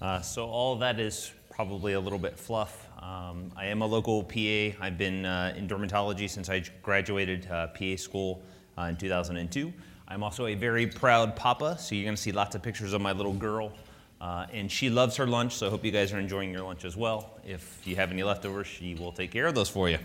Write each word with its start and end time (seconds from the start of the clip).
Uh, 0.00 0.20
so 0.20 0.46
all 0.46 0.76
that 0.76 1.00
is 1.00 1.32
probably 1.50 1.94
a 1.94 2.00
little 2.00 2.18
bit 2.18 2.38
fluff. 2.38 2.86
Um, 3.00 3.50
I 3.56 3.66
am 3.66 3.80
a 3.80 3.86
local 3.86 4.22
PA. 4.22 4.76
I've 4.84 4.98
been 4.98 5.24
uh, 5.24 5.54
in 5.56 5.66
dermatology 5.66 6.28
since 6.28 6.50
I 6.50 6.62
graduated 6.82 7.50
uh, 7.50 7.68
PA 7.68 7.96
school 7.96 8.42
uh, 8.76 8.82
in 8.82 8.96
2002. 8.96 9.72
I'm 10.08 10.22
also 10.22 10.46
a 10.46 10.54
very 10.54 10.86
proud 10.86 11.34
papa, 11.34 11.78
so 11.78 11.94
you're 11.94 12.04
going 12.04 12.14
to 12.14 12.20
see 12.20 12.32
lots 12.32 12.54
of 12.54 12.62
pictures 12.62 12.92
of 12.92 13.00
my 13.00 13.12
little 13.12 13.32
girl. 13.32 13.72
Uh, 14.20 14.46
and 14.52 14.70
she 14.70 14.90
loves 14.90 15.16
her 15.16 15.26
lunch, 15.26 15.54
so 15.54 15.66
I 15.66 15.70
hope 15.70 15.84
you 15.84 15.90
guys 15.90 16.12
are 16.12 16.18
enjoying 16.18 16.50
your 16.50 16.62
lunch 16.62 16.84
as 16.84 16.96
well. 16.96 17.38
If 17.46 17.86
you 17.86 17.96
have 17.96 18.10
any 18.12 18.22
leftovers, 18.22 18.66
she 18.66 18.94
will 18.94 19.12
take 19.12 19.30
care 19.30 19.46
of 19.46 19.54
those 19.54 19.68
for 19.68 19.88
you. 19.88 19.98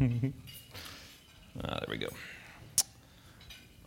Uh, 0.00 0.06
there 1.62 1.86
we 1.88 1.96
go. 1.96 2.08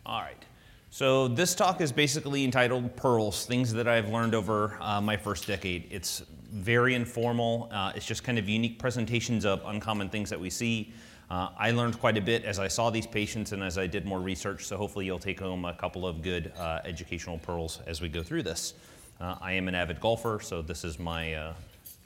All 0.04 0.20
right. 0.20 0.44
So 0.90 1.28
this 1.28 1.54
talk 1.54 1.82
is 1.82 1.92
basically 1.92 2.44
entitled 2.44 2.96
Pearls, 2.96 3.44
things 3.44 3.74
that 3.74 3.86
I've 3.86 4.08
learned 4.08 4.34
over 4.34 4.78
uh, 4.80 5.02
my 5.02 5.18
first 5.18 5.46
decade. 5.46 5.86
It's 5.90 6.22
very 6.50 6.94
informal. 6.94 7.68
Uh, 7.70 7.92
it's 7.94 8.06
just 8.06 8.24
kind 8.24 8.38
of 8.38 8.48
unique 8.48 8.78
presentations 8.78 9.44
of 9.44 9.62
uncommon 9.66 10.08
things 10.08 10.30
that 10.30 10.40
we 10.40 10.48
see. 10.48 10.94
Uh, 11.30 11.50
I 11.58 11.72
learned 11.72 12.00
quite 12.00 12.16
a 12.16 12.22
bit 12.22 12.46
as 12.46 12.58
I 12.58 12.68
saw 12.68 12.88
these 12.88 13.06
patients 13.06 13.52
and 13.52 13.62
as 13.62 13.76
I 13.76 13.86
did 13.86 14.06
more 14.06 14.18
research, 14.18 14.64
so 14.64 14.78
hopefully 14.78 15.04
you'll 15.04 15.18
take 15.18 15.38
home 15.38 15.66
a 15.66 15.74
couple 15.74 16.06
of 16.06 16.22
good 16.22 16.52
uh, 16.58 16.80
educational 16.86 17.36
pearls 17.36 17.80
as 17.86 18.00
we 18.00 18.08
go 18.08 18.22
through 18.22 18.44
this. 18.44 18.72
Uh, 19.20 19.34
I 19.42 19.52
am 19.52 19.68
an 19.68 19.74
avid 19.74 20.00
golfer, 20.00 20.40
so 20.42 20.62
this 20.62 20.84
is 20.84 20.98
my, 20.98 21.34
uh, 21.34 21.52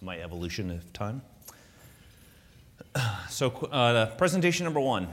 my 0.00 0.18
evolution 0.18 0.72
of 0.72 0.92
time. 0.92 1.22
So 3.30 3.48
presentation 4.18 4.64
number 4.64 4.80
one, 4.80 5.06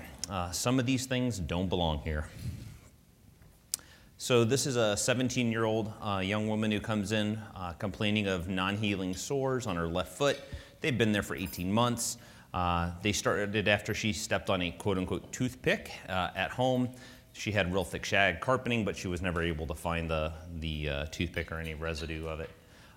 some 0.51 0.79
of 0.79 0.88
these 0.88 1.05
things 1.05 1.38
don't 1.38 1.70
belong 1.70 1.99
here. 1.99 2.27
So 4.21 4.43
this 4.43 4.67
is 4.67 4.75
a 4.75 4.95
17-year-old 4.97 5.93
uh, 6.01 6.17
young 6.17 6.49
woman 6.49 6.69
who 6.71 6.81
comes 6.81 7.13
in 7.13 7.41
uh, 7.55 7.71
complaining 7.79 8.27
of 8.27 8.49
non-healing 8.49 9.15
sores 9.15 9.65
on 9.65 9.77
her 9.77 9.87
left 9.87 10.11
foot. 10.17 10.37
They've 10.81 10.97
been 10.97 11.13
there 11.13 11.23
for 11.23 11.37
18 11.37 11.71
months. 11.71 12.17
Uh, 12.53 12.91
they 13.01 13.13
started 13.13 13.70
after 13.70 13.93
she 13.93 14.11
stepped 14.11 14.49
on 14.49 14.61
a 14.61 14.71
quote-unquote 14.71 15.31
toothpick 15.31 15.93
uh, 16.09 16.31
at 16.35 16.51
home. 16.51 16.89
She 17.31 17.53
had 17.53 17.71
real 17.71 17.85
thick 17.85 18.03
shag 18.03 18.41
carpeting, 18.41 18.84
but 18.84 18.98
she 18.98 19.07
was 19.07 19.21
never 19.21 19.41
able 19.41 19.65
to 19.67 19.73
find 19.73 20.09
the, 20.09 20.33
the 20.59 20.89
uh, 20.89 21.05
toothpick 21.05 21.49
or 21.49 21.59
any 21.59 21.76
residue 21.76 22.27
of 22.27 22.41
it. 22.41 22.49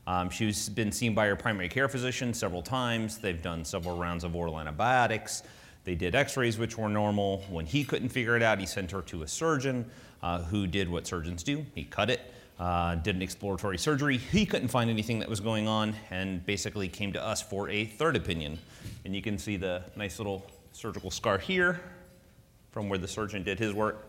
Um, 0.09 0.29
she's 0.29 0.69
been 0.69 0.91
seen 0.91 1.15
by 1.15 1.29
her 1.29 1.37
primary 1.37 1.69
care 1.69 1.89
physician 1.89 2.35
several 2.35 2.63
times. 2.63 3.19
They've 3.19 3.41
done 3.41 3.65
several 3.65 3.97
rounds 3.97 4.25
of 4.25 4.35
oral 4.35 4.59
antibiotics. 4.59 5.45
They 5.85 5.95
did 5.95 6.15
x-rays, 6.15 6.59
which 6.59 6.79
were 6.79 6.89
normal. 6.89 7.43
When 7.51 7.67
he 7.67 7.85
couldn't 7.85 8.11
figure 8.11 8.37
it 8.37 8.43
out, 8.43 8.59
he 8.59 8.67
sent 8.67 8.91
her 8.93 9.03
to 9.03 9.23
a 9.23 9.29
surgeon 9.29 9.91
uh, 10.23 10.43
who 10.45 10.67
did 10.67 10.89
what 10.89 11.07
surgeons 11.07 11.43
do. 11.43 11.67
He 11.75 11.85
cut 11.85 12.09
it, 12.09 12.21
uh, 12.59 12.95
did 12.97 13.17
an 13.17 13.23
exploratory 13.23 13.79
surgery. 13.79 14.17
He 14.17 14.47
couldn't 14.47 14.69
find 14.69 14.89
anything 14.89 15.19
that 15.19 15.29
was 15.29 15.41
going 15.41 15.67
on 15.67 15.95
and 16.11 16.45
basically 16.47 16.89
came 16.89 17.13
to 17.15 17.25
us 17.25 17.43
for 17.43 17.69
a 17.69 17.85
third 17.85 18.15
opinion. 18.15 18.59
And 19.05 19.15
you 19.15 19.23
can 19.23 19.39
see 19.39 19.57
the 19.57 19.83
nice 19.97 20.19
little 20.19 20.47
surgical 20.73 21.11
scar 21.11 21.39
here 21.39 21.81
from 22.71 22.89
where 22.89 22.99
the 22.99 23.09
surgeon 23.09 23.43
did 23.43 23.59
his 23.59 23.75
work. 23.75 24.09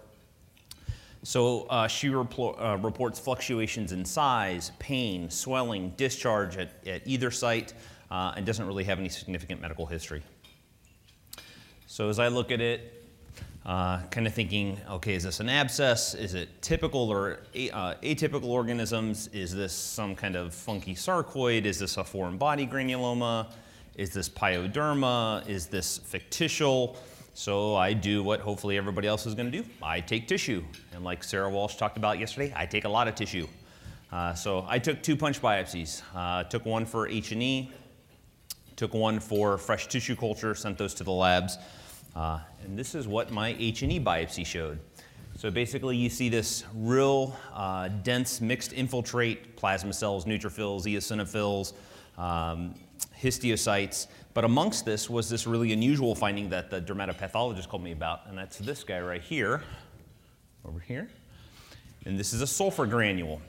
So 1.24 1.64
uh, 1.64 1.88
she 1.88 2.10
uh, 2.10 2.78
reports 2.82 3.18
fluctuations 3.18 3.94
in 3.94 4.04
size, 4.04 4.72
pain, 4.78 5.30
swelling, 5.30 5.94
discharge 5.96 6.58
at, 6.58 6.86
at 6.86 7.02
either 7.06 7.32
site, 7.32 7.74
uh, 8.12 8.34
and 8.36 8.46
doesn't 8.46 8.68
really 8.68 8.84
have 8.84 9.00
any 9.00 9.10
significant 9.10 9.62
medical 9.62 9.86
history. 9.86 10.22
So 11.94 12.10
as 12.10 12.18
I 12.18 12.28
look 12.28 12.52
at 12.52 12.60
it, 12.60 13.06
uh, 13.68 14.02
kind 14.10 14.26
of 14.26 14.34
thinking, 14.34 14.82
okay, 14.90 15.14
is 15.14 15.26
this 15.26 15.40
an 15.40 15.48
abscess? 15.48 16.16
Is 16.16 16.34
it 16.34 16.50
typical 16.60 17.08
or 17.12 17.42
a, 17.54 17.70
uh, 17.70 17.94
atypical 18.02 18.46
organisms? 18.46 19.28
Is 19.28 19.54
this 19.54 19.74
some 19.74 20.16
kind 20.16 20.36
of 20.36 20.56
funky 20.56 20.96
sarcoid? 20.96 21.66
Is 21.66 21.78
this 21.78 21.98
a 21.98 22.04
foreign 22.04 22.40
body 22.40 22.66
granuloma? 22.66 23.46
Is 23.96 24.12
this 24.12 24.28
pyoderma? 24.28 25.48
Is 25.48 25.68
this 25.68 26.00
fictitial? 26.00 26.98
So 27.36 27.76
I 27.76 27.94
do 27.94 28.24
what 28.24 28.40
hopefully 28.40 28.76
everybody 28.76 29.08
else 29.08 29.28
is 29.28 29.36
going 29.36 29.52
to 29.52 29.62
do. 29.62 29.64
I 29.80 30.00
take 30.00 30.28
tissue. 30.28 30.64
And 30.96 31.04
like 31.04 31.24
Sarah 31.24 31.52
Walsh 31.52 31.76
talked 31.76 31.98
about 31.98 32.18
yesterday, 32.18 32.52
I 32.56 32.66
take 32.66 32.86
a 32.86 32.90
lot 32.90 33.08
of 33.08 33.14
tissue. 33.14 33.48
Uh, 34.12 34.34
so 34.34 34.66
I 34.68 34.80
took 34.80 35.04
two 35.04 35.16
punch 35.16 35.40
biopsies. 35.40 36.02
Uh, 36.16 36.44
took 36.46 36.66
one 36.66 36.88
for 36.88 37.08
H&E, 37.08 37.72
took 38.78 38.96
one 38.96 39.20
for 39.20 39.60
fresh 39.60 39.86
tissue 39.86 40.16
culture, 40.16 40.56
sent 40.56 40.80
those 40.80 40.96
to 40.96 41.04
the 41.04 41.12
labs. 41.12 41.60
Uh, 42.16 42.40
and 42.64 42.78
this 42.78 42.96
is 42.96 43.08
what 43.08 43.32
my 43.32 43.56
H&E 43.60 44.00
biopsy 44.00 44.46
showed. 44.46 44.80
So 45.36 45.50
basically 45.50 45.98
you 45.98 46.10
see 46.10 46.30
this 46.30 46.64
real 46.76 47.36
uh, 47.54 47.88
dense 47.88 48.40
mixed 48.40 48.74
infiltrate, 48.74 49.56
plasma 49.56 49.94
cells, 49.94 50.26
neutrophils, 50.26 50.84
eosinophils, 50.84 51.74
um, 52.22 52.76
histiocytes. 53.20 54.08
But 54.34 54.46
amongst 54.46 54.86
this 54.86 55.10
was 55.10 55.30
this 55.30 55.48
really 55.48 55.74
unusual 55.74 56.16
finding 56.16 56.50
that 56.50 56.70
the 56.70 56.82
dermatopathologist 56.82 57.68
called 57.68 57.84
me 57.84 57.92
about, 57.92 58.22
and 58.28 58.38
that's 58.38 58.58
this 58.58 58.84
guy 58.84 59.00
right 59.00 59.22
here, 59.22 59.64
over 60.66 60.80
here. 60.80 61.10
And 62.06 62.20
this 62.20 62.34
is 62.34 62.42
a 62.42 62.48
sulfur 62.48 62.86
granule. 62.86 63.42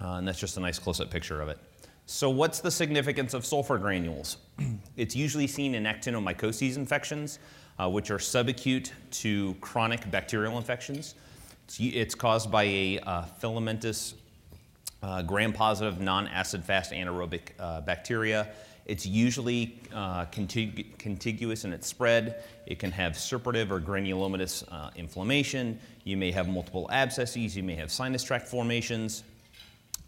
Uh, 0.00 0.14
and 0.14 0.28
that's 0.28 0.38
just 0.38 0.56
a 0.56 0.60
nice 0.60 0.78
close-up 0.78 1.10
picture 1.10 1.40
of 1.40 1.48
it. 1.48 1.58
So 2.06 2.30
what's 2.30 2.60
the 2.60 2.70
significance 2.70 3.34
of 3.34 3.44
sulfur 3.44 3.78
granules? 3.78 4.38
it's 4.98 5.14
usually 5.14 5.46
seen 5.46 5.74
in 5.74 5.84
actinomycosis 5.84 6.76
infections, 6.76 7.38
uh, 7.78 7.88
which 7.88 8.10
are 8.10 8.18
subacute 8.18 8.90
to 9.12 9.54
chronic 9.60 10.10
bacterial 10.10 10.58
infections. 10.58 11.14
It's, 11.64 11.78
it's 11.80 12.14
caused 12.14 12.50
by 12.50 12.64
a 12.64 12.98
uh, 13.00 13.22
filamentous 13.22 14.14
uh, 15.02 15.22
gram-positive 15.22 16.00
non-acid 16.00 16.64
fast 16.64 16.92
anaerobic 16.92 17.52
uh, 17.60 17.80
bacteria. 17.82 18.48
It's 18.86 19.06
usually 19.06 19.78
uh, 19.94 20.24
contig 20.26 20.98
contiguous 20.98 21.64
in 21.64 21.72
its 21.72 21.86
spread. 21.86 22.42
It 22.66 22.78
can 22.78 22.90
have 22.90 23.12
suppurative 23.12 23.70
or 23.70 23.80
granulomatous 23.80 24.64
uh, 24.72 24.90
inflammation. 24.96 25.78
You 26.04 26.16
may 26.16 26.32
have 26.32 26.48
multiple 26.48 26.88
abscesses. 26.90 27.54
You 27.54 27.62
may 27.62 27.74
have 27.74 27.92
sinus 27.92 28.24
tract 28.24 28.48
formations. 28.48 29.24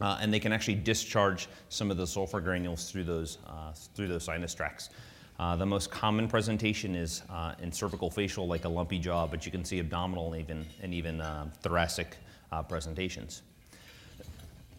Uh, 0.01 0.19
and 0.21 0.33
they 0.33 0.41
can 0.41 0.53
actually 0.53 0.75
discharge 0.75 1.49
some 1.69 1.91
of 1.91 1.97
the 1.97 2.07
sulfur 2.07 2.41
granules 2.41 2.91
through 2.91 3.05
those, 3.05 3.39
uh, 3.47 3.73
through 3.95 4.09
those 4.09 4.25
sinus 4.25 4.55
tracts. 4.55 4.91
Uh, 5.39 5.57
the 5.57 5.67
most 5.67 5.91
common 5.91 6.29
presentation 6.29 6.95
is 6.95 7.23
uh, 7.31 7.55
in 7.63 7.73
cervical 7.73 8.11
facial, 8.11 8.47
like 8.47 8.65
a 8.65 8.69
lumpy 8.69 8.99
jaw, 8.99 9.27
but 9.27 9.47
you 9.47 9.53
can 9.53 9.65
see 9.65 9.79
abdominal 9.79 10.33
and 10.33 10.43
even, 10.43 10.67
and 10.83 10.93
even 10.93 11.21
uh, 11.21 11.47
thoracic 11.63 12.17
uh, 12.53 12.63
presentations. 12.63 13.43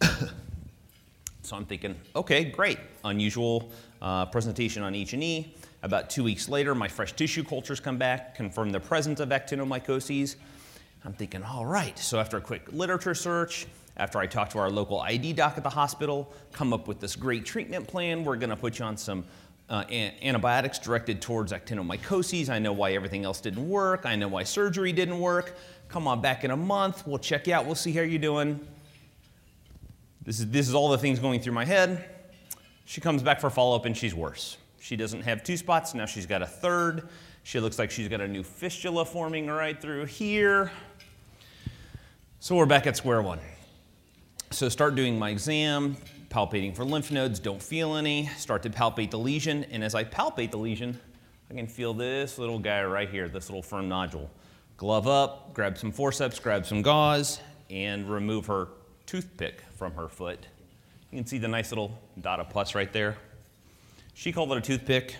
so 1.42 1.56
I'm 1.56 1.66
thinking, 1.66 1.96
okay, 2.14 2.44
great, 2.44 2.78
unusual 3.04 3.70
presentation 4.30 4.82
on 4.82 4.94
H&E. 4.94 5.54
About 5.82 6.10
two 6.10 6.22
weeks 6.22 6.48
later, 6.48 6.76
my 6.76 6.86
fresh 6.86 7.12
tissue 7.12 7.42
cultures 7.42 7.80
come 7.80 7.98
back, 7.98 8.36
confirm 8.36 8.70
the 8.70 8.78
presence 8.78 9.18
of 9.18 9.30
actinomycoses. 9.30 10.36
I'm 11.04 11.12
thinking, 11.12 11.42
all 11.42 11.66
right. 11.66 11.98
So 11.98 12.20
after 12.20 12.36
a 12.36 12.40
quick 12.40 12.72
literature 12.72 13.14
search, 13.14 13.66
after 13.96 14.18
I 14.18 14.26
talk 14.26 14.50
to 14.50 14.58
our 14.58 14.70
local 14.70 15.00
ID 15.00 15.34
doc 15.34 15.54
at 15.56 15.62
the 15.62 15.70
hospital, 15.70 16.32
come 16.52 16.72
up 16.72 16.88
with 16.88 17.00
this 17.00 17.14
great 17.16 17.44
treatment 17.44 17.86
plan. 17.86 18.24
We're 18.24 18.36
going 18.36 18.50
to 18.50 18.56
put 18.56 18.78
you 18.78 18.84
on 18.84 18.96
some 18.96 19.24
uh, 19.68 19.84
antibiotics 19.90 20.78
directed 20.78 21.20
towards 21.20 21.52
actinomycoses. 21.52 22.48
I 22.48 22.58
know 22.58 22.72
why 22.72 22.92
everything 22.92 23.24
else 23.24 23.40
didn't 23.40 23.68
work. 23.68 24.04
I 24.04 24.16
know 24.16 24.28
why 24.28 24.44
surgery 24.44 24.92
didn't 24.92 25.18
work. 25.18 25.56
Come 25.88 26.08
on 26.08 26.20
back 26.20 26.44
in 26.44 26.50
a 26.50 26.56
month. 26.56 27.06
We'll 27.06 27.18
check 27.18 27.46
you 27.46 27.54
out. 27.54 27.66
We'll 27.66 27.74
see 27.74 27.92
how 27.92 28.02
you're 28.02 28.18
doing. 28.18 28.60
This 30.24 30.40
is, 30.40 30.50
this 30.50 30.68
is 30.68 30.74
all 30.74 30.88
the 30.90 30.98
things 30.98 31.18
going 31.18 31.40
through 31.40 31.54
my 31.54 31.64
head. 31.64 32.08
She 32.84 33.00
comes 33.00 33.22
back 33.22 33.40
for 33.40 33.50
follow 33.50 33.76
up 33.76 33.84
and 33.84 33.96
she's 33.96 34.14
worse. 34.14 34.56
She 34.80 34.96
doesn't 34.96 35.22
have 35.22 35.42
two 35.42 35.56
spots. 35.56 35.94
Now 35.94 36.06
she's 36.06 36.26
got 36.26 36.42
a 36.42 36.46
third. 36.46 37.08
She 37.44 37.58
looks 37.60 37.78
like 37.78 37.90
she's 37.90 38.08
got 38.08 38.20
a 38.20 38.28
new 38.28 38.42
fistula 38.42 39.04
forming 39.04 39.48
right 39.48 39.80
through 39.80 40.06
here. 40.06 40.70
So 42.40 42.56
we're 42.56 42.66
back 42.66 42.86
at 42.86 42.96
square 42.96 43.22
one. 43.22 43.38
So 44.52 44.68
start 44.68 44.94
doing 44.96 45.18
my 45.18 45.30
exam, 45.30 45.96
palpating 46.28 46.76
for 46.76 46.84
lymph 46.84 47.10
nodes, 47.10 47.40
don't 47.40 47.60
feel 47.60 47.96
any, 47.96 48.26
start 48.36 48.62
to 48.64 48.70
palpate 48.70 49.10
the 49.10 49.18
lesion, 49.18 49.64
and 49.70 49.82
as 49.82 49.94
I 49.94 50.04
palpate 50.04 50.50
the 50.50 50.58
lesion, 50.58 51.00
I 51.50 51.54
can 51.54 51.66
feel 51.66 51.94
this 51.94 52.36
little 52.36 52.58
guy 52.58 52.84
right 52.84 53.08
here, 53.08 53.28
this 53.28 53.48
little 53.48 53.62
firm 53.62 53.88
nodule. 53.88 54.30
Glove 54.76 55.08
up, 55.08 55.54
grab 55.54 55.78
some 55.78 55.90
forceps, 55.90 56.38
grab 56.38 56.66
some 56.66 56.82
gauze, 56.82 57.40
and 57.70 58.08
remove 58.10 58.44
her 58.44 58.68
toothpick 59.06 59.62
from 59.74 59.94
her 59.94 60.06
foot. 60.06 60.46
You 61.10 61.16
can 61.16 61.26
see 61.26 61.38
the 61.38 61.48
nice 61.48 61.70
little 61.72 61.98
dot 62.20 62.38
of 62.38 62.50
pus 62.50 62.74
right 62.74 62.92
there. 62.92 63.16
She 64.12 64.32
called 64.32 64.52
it 64.52 64.58
a 64.58 64.60
toothpick. 64.60 65.16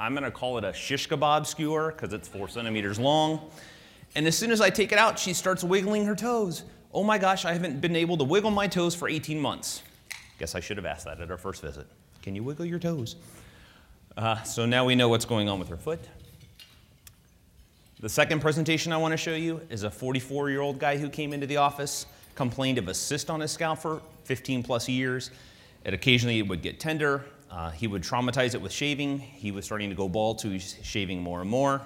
I'm 0.00 0.14
gonna 0.14 0.32
call 0.32 0.58
it 0.58 0.64
a 0.64 0.72
shish 0.72 1.08
kebab 1.08 1.46
skewer 1.46 1.92
because 1.92 2.12
it's 2.12 2.26
four 2.26 2.48
centimeters 2.48 2.98
long. 2.98 3.50
And 4.16 4.26
as 4.26 4.36
soon 4.36 4.50
as 4.50 4.60
I 4.60 4.68
take 4.68 4.90
it 4.90 4.98
out, 4.98 5.16
she 5.16 5.32
starts 5.32 5.62
wiggling 5.62 6.04
her 6.06 6.16
toes 6.16 6.64
oh 6.94 7.02
my 7.02 7.18
gosh, 7.18 7.44
I 7.44 7.52
haven't 7.52 7.80
been 7.80 7.96
able 7.96 8.16
to 8.18 8.24
wiggle 8.24 8.52
my 8.52 8.68
toes 8.68 8.94
for 8.94 9.08
18 9.08 9.38
months. 9.40 9.82
Guess 10.38 10.54
I 10.54 10.60
should 10.60 10.76
have 10.76 10.86
asked 10.86 11.04
that 11.04 11.20
at 11.20 11.30
our 11.30 11.36
first 11.36 11.60
visit. 11.60 11.86
Can 12.22 12.34
you 12.34 12.42
wiggle 12.42 12.64
your 12.64 12.78
toes? 12.78 13.16
Uh, 14.16 14.40
so 14.44 14.64
now 14.64 14.84
we 14.84 14.94
know 14.94 15.08
what's 15.08 15.24
going 15.24 15.48
on 15.48 15.58
with 15.58 15.68
her 15.68 15.76
foot. 15.76 16.00
The 18.00 18.08
second 18.08 18.40
presentation 18.40 18.92
I 18.92 18.96
want 18.96 19.12
to 19.12 19.16
show 19.16 19.34
you 19.34 19.60
is 19.70 19.82
a 19.82 19.90
44 19.90 20.50
year 20.50 20.60
old 20.60 20.78
guy 20.78 20.96
who 20.96 21.08
came 21.08 21.32
into 21.32 21.46
the 21.46 21.56
office. 21.56 22.06
complained 22.34 22.78
of 22.78 22.88
a 22.88 22.94
cyst 22.94 23.30
on 23.30 23.40
his 23.40 23.52
scalp 23.52 23.78
for 23.78 24.02
15 24.24 24.62
plus 24.62 24.88
years. 24.88 25.30
It 25.84 25.94
occasionally 25.94 26.42
would 26.42 26.62
get 26.62 26.80
tender. 26.80 27.24
Uh, 27.50 27.70
he 27.70 27.86
would 27.86 28.02
traumatize 28.02 28.54
it 28.54 28.60
with 28.60 28.72
shaving. 28.72 29.18
He 29.18 29.52
was 29.52 29.64
starting 29.64 29.88
to 29.90 29.94
go 29.94 30.08
bald, 30.08 30.40
so 30.40 30.48
he's 30.48 30.76
shaving 30.82 31.22
more 31.22 31.40
and 31.40 31.50
more. 31.50 31.82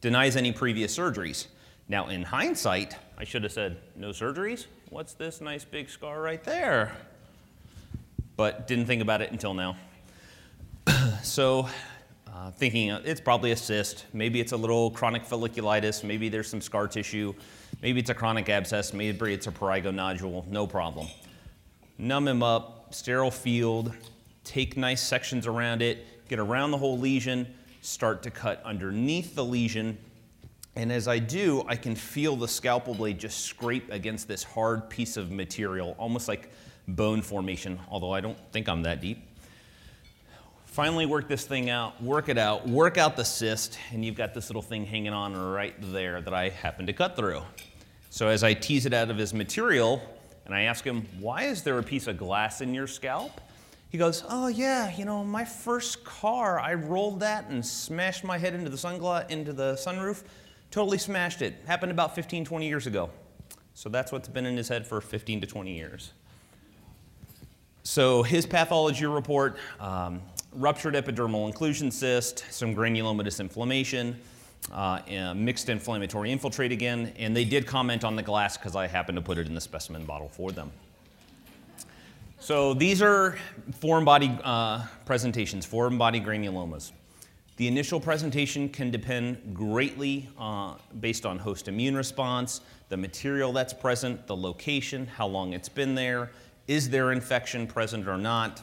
Denies 0.00 0.36
any 0.36 0.52
previous 0.52 0.96
surgeries. 0.96 1.46
Now, 1.88 2.08
in 2.08 2.22
hindsight, 2.22 2.96
I 3.18 3.24
should 3.24 3.42
have 3.42 3.52
said, 3.52 3.76
no 3.94 4.10
surgeries? 4.10 4.66
What's 4.88 5.12
this 5.12 5.40
nice 5.40 5.64
big 5.64 5.90
scar 5.90 6.20
right 6.20 6.42
there? 6.42 6.96
But 8.36 8.66
didn't 8.66 8.86
think 8.86 9.02
about 9.02 9.20
it 9.20 9.30
until 9.30 9.52
now. 9.52 9.76
so, 11.22 11.68
uh, 12.34 12.50
thinking 12.52 12.88
it's 12.90 13.20
probably 13.20 13.52
a 13.52 13.56
cyst, 13.56 14.06
maybe 14.12 14.40
it's 14.40 14.52
a 14.52 14.56
little 14.56 14.90
chronic 14.90 15.24
folliculitis, 15.24 16.02
maybe 16.02 16.28
there's 16.28 16.48
some 16.48 16.60
scar 16.60 16.88
tissue, 16.88 17.32
maybe 17.80 18.00
it's 18.00 18.10
a 18.10 18.14
chronic 18.14 18.48
abscess, 18.48 18.92
maybe 18.92 19.32
it's 19.32 19.46
a 19.46 19.52
prurigo 19.52 19.94
nodule, 19.94 20.44
no 20.48 20.66
problem. 20.66 21.06
Numb 21.96 22.26
him 22.26 22.42
up, 22.42 22.92
sterile 22.92 23.30
field, 23.30 23.94
take 24.42 24.76
nice 24.76 25.02
sections 25.02 25.46
around 25.46 25.80
it, 25.80 26.28
get 26.28 26.38
around 26.38 26.70
the 26.70 26.78
whole 26.78 26.98
lesion, 26.98 27.46
start 27.82 28.22
to 28.22 28.30
cut 28.30 28.62
underneath 28.64 29.34
the 29.34 29.44
lesion. 29.44 29.96
And 30.76 30.90
as 30.90 31.06
I 31.06 31.18
do, 31.18 31.64
I 31.68 31.76
can 31.76 31.94
feel 31.94 32.34
the 32.36 32.48
scalpel 32.48 32.94
blade 32.94 33.18
just 33.18 33.42
scrape 33.42 33.90
against 33.92 34.26
this 34.26 34.42
hard 34.42 34.90
piece 34.90 35.16
of 35.16 35.30
material, 35.30 35.94
almost 35.98 36.26
like 36.26 36.50
bone 36.88 37.22
formation, 37.22 37.78
although 37.88 38.12
I 38.12 38.20
don't 38.20 38.38
think 38.52 38.68
I'm 38.68 38.82
that 38.82 39.00
deep. 39.00 39.22
Finally, 40.66 41.06
work 41.06 41.28
this 41.28 41.44
thing 41.44 41.70
out, 41.70 42.02
work 42.02 42.28
it 42.28 42.36
out, 42.36 42.68
work 42.68 42.98
out 42.98 43.16
the 43.16 43.24
cyst, 43.24 43.78
and 43.92 44.04
you've 44.04 44.16
got 44.16 44.34
this 44.34 44.50
little 44.50 44.62
thing 44.62 44.84
hanging 44.84 45.12
on 45.12 45.36
right 45.36 45.76
there 45.92 46.20
that 46.20 46.34
I 46.34 46.48
happen 46.48 46.86
to 46.86 46.92
cut 46.92 47.14
through. 47.14 47.42
So 48.10 48.26
as 48.26 48.42
I 48.42 48.54
tease 48.54 48.84
it 48.84 48.92
out 48.92 49.08
of 49.08 49.16
his 49.16 49.32
material, 49.32 50.02
and 50.46 50.54
I 50.54 50.62
ask 50.62 50.84
him, 50.84 51.06
Why 51.20 51.44
is 51.44 51.62
there 51.62 51.78
a 51.78 51.82
piece 51.82 52.08
of 52.08 52.18
glass 52.18 52.60
in 52.60 52.74
your 52.74 52.88
scalp? 52.88 53.40
He 53.90 53.98
goes, 53.98 54.24
Oh, 54.28 54.48
yeah, 54.48 54.94
you 54.96 55.04
know, 55.04 55.22
my 55.22 55.44
first 55.44 56.04
car, 56.04 56.58
I 56.58 56.74
rolled 56.74 57.20
that 57.20 57.48
and 57.48 57.64
smashed 57.64 58.24
my 58.24 58.36
head 58.36 58.54
into 58.54 58.68
the, 58.68 58.76
sungla- 58.76 59.30
into 59.30 59.52
the 59.52 59.74
sunroof. 59.74 60.24
Totally 60.74 60.98
smashed 60.98 61.40
it. 61.40 61.54
Happened 61.68 61.92
about 61.92 62.16
15, 62.16 62.44
20 62.44 62.66
years 62.66 62.88
ago. 62.88 63.08
So 63.74 63.88
that's 63.88 64.10
what's 64.10 64.26
been 64.26 64.44
in 64.44 64.56
his 64.56 64.66
head 64.66 64.84
for 64.84 65.00
15 65.00 65.42
to 65.42 65.46
20 65.46 65.72
years. 65.72 66.10
So 67.84 68.24
his 68.24 68.44
pathology 68.44 69.06
report 69.06 69.56
um, 69.78 70.20
ruptured 70.52 70.94
epidermal 70.94 71.46
inclusion 71.46 71.92
cyst, 71.92 72.44
some 72.50 72.74
granulomatous 72.74 73.38
inflammation, 73.38 74.18
uh, 74.72 74.98
mixed 75.36 75.68
inflammatory 75.68 76.32
infiltrate 76.32 76.72
again, 76.72 77.12
and 77.20 77.36
they 77.36 77.44
did 77.44 77.68
comment 77.68 78.02
on 78.02 78.16
the 78.16 78.22
glass 78.24 78.56
because 78.56 78.74
I 78.74 78.88
happened 78.88 79.14
to 79.14 79.22
put 79.22 79.38
it 79.38 79.46
in 79.46 79.54
the 79.54 79.60
specimen 79.60 80.04
bottle 80.04 80.28
for 80.28 80.50
them. 80.50 80.72
So 82.40 82.74
these 82.74 83.00
are 83.00 83.38
foreign 83.78 84.04
body 84.04 84.36
uh, 84.42 84.86
presentations, 85.04 85.64
foreign 85.64 85.98
body 85.98 86.20
granulomas. 86.20 86.90
The 87.56 87.68
initial 87.68 88.00
presentation 88.00 88.68
can 88.68 88.90
depend 88.90 89.54
greatly 89.54 90.28
uh, 90.38 90.74
based 90.98 91.24
on 91.24 91.38
host 91.38 91.68
immune 91.68 91.94
response, 91.94 92.60
the 92.88 92.96
material 92.96 93.52
that's 93.52 93.72
present, 93.72 94.26
the 94.26 94.36
location, 94.36 95.06
how 95.06 95.28
long 95.28 95.52
it's 95.52 95.68
been 95.68 95.94
there, 95.94 96.32
is 96.66 96.90
there 96.90 97.12
infection 97.12 97.68
present 97.68 98.08
or 98.08 98.16
not, 98.16 98.62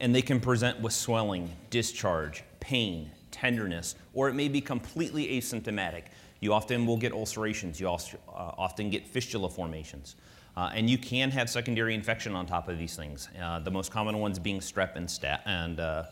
and 0.00 0.12
they 0.12 0.22
can 0.22 0.40
present 0.40 0.80
with 0.80 0.92
swelling, 0.92 1.50
discharge, 1.70 2.42
pain, 2.58 3.10
tenderness, 3.30 3.94
or 4.12 4.28
it 4.28 4.34
may 4.34 4.48
be 4.48 4.60
completely 4.60 5.28
asymptomatic. 5.28 6.04
You 6.40 6.52
often 6.52 6.84
will 6.84 6.96
get 6.96 7.12
ulcerations, 7.12 7.78
you 7.78 7.88
also, 7.88 8.18
uh, 8.28 8.52
often 8.58 8.90
get 8.90 9.06
fistula 9.06 9.48
formations. 9.48 10.16
Uh, 10.56 10.70
and 10.74 10.90
you 10.90 10.98
can 10.98 11.30
have 11.30 11.48
secondary 11.48 11.94
infection 11.94 12.34
on 12.34 12.44
top 12.44 12.68
of 12.68 12.78
these 12.78 12.96
things. 12.96 13.28
Uh, 13.40 13.60
the 13.60 13.70
most 13.70 13.92
common 13.92 14.18
ones 14.18 14.40
being 14.40 14.58
strep 14.58 14.96
and 14.96 15.06
staph, 15.06 15.40
and 15.46 15.78
uh, 15.78 16.04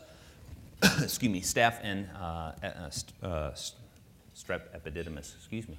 excuse 1.01 1.31
me, 1.31 1.41
staph 1.41 1.79
and 1.81 2.07
uh, 2.15 2.51
uh, 3.23 3.51
strep 4.35 4.61
epidermidis. 4.75 5.35
Excuse 5.35 5.67
me. 5.67 5.77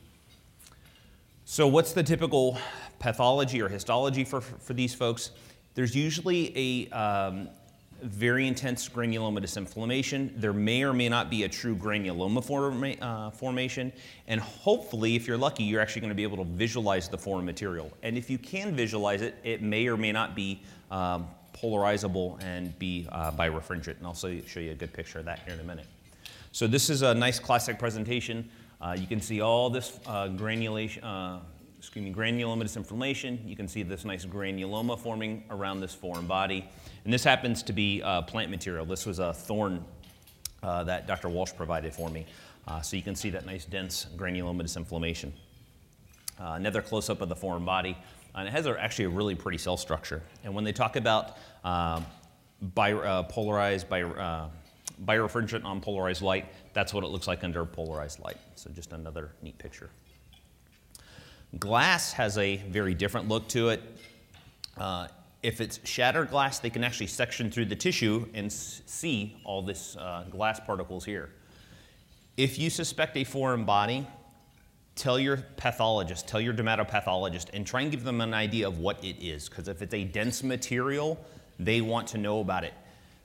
So, 1.44 1.66
what's 1.66 1.92
the 1.92 2.02
typical 2.02 2.58
pathology 2.98 3.62
or 3.62 3.68
histology 3.68 4.24
for, 4.24 4.40
for 4.40 4.74
these 4.74 4.94
folks? 4.94 5.30
There's 5.74 5.94
usually 5.94 6.88
a 6.90 6.94
um, 6.94 7.48
very 8.02 8.46
intense 8.46 8.88
granulomatous 8.88 9.56
inflammation. 9.56 10.34
There 10.36 10.52
may 10.52 10.82
or 10.82 10.92
may 10.92 11.08
not 11.08 11.30
be 11.30 11.44
a 11.44 11.48
true 11.48 11.76
granuloma 11.76 12.98
uh, 13.00 13.30
formation. 13.30 13.92
And 14.26 14.40
hopefully, 14.40 15.16
if 15.16 15.26
you're 15.26 15.38
lucky, 15.38 15.64
you're 15.64 15.80
actually 15.80 16.00
going 16.00 16.10
to 16.10 16.16
be 16.16 16.22
able 16.22 16.36
to 16.38 16.50
visualize 16.50 17.08
the 17.08 17.18
foreign 17.18 17.44
material. 17.44 17.90
And 18.02 18.18
if 18.18 18.28
you 18.28 18.38
can 18.38 18.74
visualize 18.74 19.22
it, 19.22 19.36
it 19.44 19.62
may 19.62 19.86
or 19.86 19.96
may 19.96 20.12
not 20.12 20.34
be 20.34 20.62
um, 20.90 21.28
polarizable 21.60 22.38
and 22.42 22.78
be 22.78 23.06
uh, 23.10 23.32
birefringent. 23.32 23.98
And 23.98 24.06
I'll 24.06 24.14
show 24.14 24.28
you, 24.28 24.70
a 24.70 24.74
good 24.74 24.92
picture 24.92 25.18
of 25.18 25.24
that 25.24 25.40
here 25.40 25.54
in 25.54 25.60
a 25.60 25.64
minute. 25.64 25.86
So 26.52 26.66
this 26.66 26.88
is 26.90 27.02
a 27.02 27.14
nice 27.14 27.38
classic 27.38 27.78
presentation. 27.78 28.48
Uh, 28.80 28.96
you 28.98 29.06
can 29.06 29.20
see 29.20 29.40
all 29.40 29.70
this 29.70 29.98
uh, 30.06 30.28
granulation, 30.28 31.02
uh, 31.02 31.40
excuse 31.78 32.04
me, 32.04 32.12
granulomatous 32.12 32.76
inflammation. 32.76 33.40
You 33.44 33.56
can 33.56 33.68
see 33.68 33.82
this 33.82 34.04
nice 34.04 34.24
granuloma 34.24 34.98
forming 34.98 35.44
around 35.50 35.80
this 35.80 35.94
foreign 35.94 36.26
body. 36.26 36.68
And 37.04 37.12
this 37.12 37.24
happens 37.24 37.62
to 37.64 37.72
be 37.72 38.02
uh, 38.02 38.22
plant 38.22 38.50
material. 38.50 38.84
This 38.84 39.04
was 39.04 39.18
a 39.18 39.32
thorn 39.32 39.84
uh, 40.62 40.84
that 40.84 41.06
Dr. 41.06 41.28
Walsh 41.28 41.52
provided 41.56 41.92
for 41.92 42.08
me. 42.08 42.26
Uh, 42.66 42.80
so 42.80 42.96
you 42.96 43.02
can 43.02 43.16
see 43.16 43.30
that 43.30 43.46
nice 43.46 43.64
dense 43.64 44.06
granulomatous 44.16 44.76
inflammation. 44.76 45.32
Another 46.40 46.80
close-up 46.80 47.20
of 47.20 47.28
the 47.28 47.34
foreign 47.34 47.64
body. 47.64 47.96
And 48.38 48.48
it 48.48 48.52
has 48.52 48.66
actually 48.66 49.06
a 49.06 49.10
really 49.10 49.34
pretty 49.34 49.58
cell 49.58 49.76
structure. 49.76 50.22
And 50.44 50.54
when 50.54 50.64
they 50.64 50.72
talk 50.72 50.96
about 50.96 51.36
uh, 51.64 52.00
bi- 52.74 52.92
uh, 52.92 53.24
polarized, 53.24 53.88
bi- 53.88 54.48
birefringent 55.04 55.64
on 55.64 55.80
polarized 55.80 56.22
light, 56.22 56.46
that's 56.72 56.94
what 56.94 57.04
it 57.04 57.08
looks 57.08 57.26
like 57.26 57.44
under 57.44 57.64
polarized 57.64 58.20
light. 58.20 58.36
So 58.54 58.70
just 58.70 58.92
another 58.92 59.32
neat 59.42 59.58
picture. 59.58 59.90
Glass 61.58 62.12
has 62.12 62.36
a 62.38 62.56
very 62.56 62.94
different 62.94 63.28
look 63.28 63.48
to 63.48 63.70
it. 63.70 63.82
Uh, 64.76 65.08
if 65.42 65.60
it's 65.60 65.80
shattered 65.84 66.30
glass, 66.30 66.58
they 66.58 66.70
can 66.70 66.84
actually 66.84 67.06
section 67.06 67.50
through 67.50 67.66
the 67.66 67.76
tissue 67.76 68.26
and 68.34 68.52
see 68.52 69.36
all 69.44 69.62
this 69.62 69.96
uh, 69.96 70.24
glass 70.30 70.60
particles 70.60 71.04
here. 71.04 71.30
If 72.36 72.58
you 72.58 72.70
suspect 72.70 73.16
a 73.16 73.24
foreign 73.24 73.64
body, 73.64 74.06
tell 74.98 75.18
your 75.18 75.38
pathologist, 75.56 76.26
tell 76.26 76.40
your 76.40 76.52
dermatopathologist, 76.52 77.46
and 77.54 77.66
try 77.66 77.82
and 77.82 77.90
give 77.90 78.04
them 78.04 78.20
an 78.20 78.34
idea 78.34 78.66
of 78.66 78.78
what 78.78 79.02
it 79.04 79.16
is. 79.24 79.48
Because 79.48 79.68
if 79.68 79.80
it's 79.80 79.94
a 79.94 80.04
dense 80.04 80.42
material, 80.42 81.18
they 81.58 81.80
want 81.80 82.08
to 82.08 82.18
know 82.18 82.40
about 82.40 82.64
it. 82.64 82.74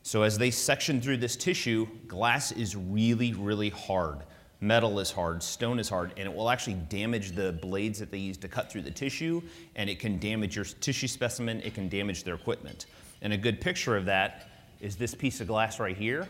So 0.04 0.24
as 0.24 0.38
they 0.38 0.52
section 0.52 1.02
through 1.02 1.18
this 1.18 1.36
tissue, 1.36 1.88
glass 2.08 2.52
is 2.52 2.76
really, 2.76 3.34
really 3.34 3.70
hard. 3.70 4.20
Metal 4.60 5.00
is 5.00 5.12
hard, 5.12 5.44
stone 5.44 5.80
is 5.80 5.90
hard, 5.90 6.14
and 6.16 6.26
it 6.26 6.34
will 6.34 6.50
actually 6.50 6.76
damage 6.76 7.32
the 7.32 7.52
blades 7.52 8.00
that 8.00 8.12
they 8.12 8.18
use 8.18 8.38
to 8.38 8.48
cut 8.48 8.72
through 8.72 8.84
the 8.84 8.92
tissue, 8.92 9.42
and 9.76 9.90
it 9.90 10.00
can 10.00 10.20
damage 10.20 10.56
your 10.56 10.64
tissue 10.64 11.08
specimen, 11.08 11.60
it 11.62 11.74
can 11.74 11.90
damage 11.90 12.24
their 12.24 12.36
equipment. 12.36 12.86
And 13.22 13.34
a 13.34 13.38
good 13.38 13.60
picture 13.60 13.98
of 13.98 14.06
that 14.06 14.48
is 14.80 14.96
this 14.96 15.16
piece 15.16 15.42
of 15.42 15.48
glass 15.48 15.80
right 15.80 15.98
here. 15.98 16.30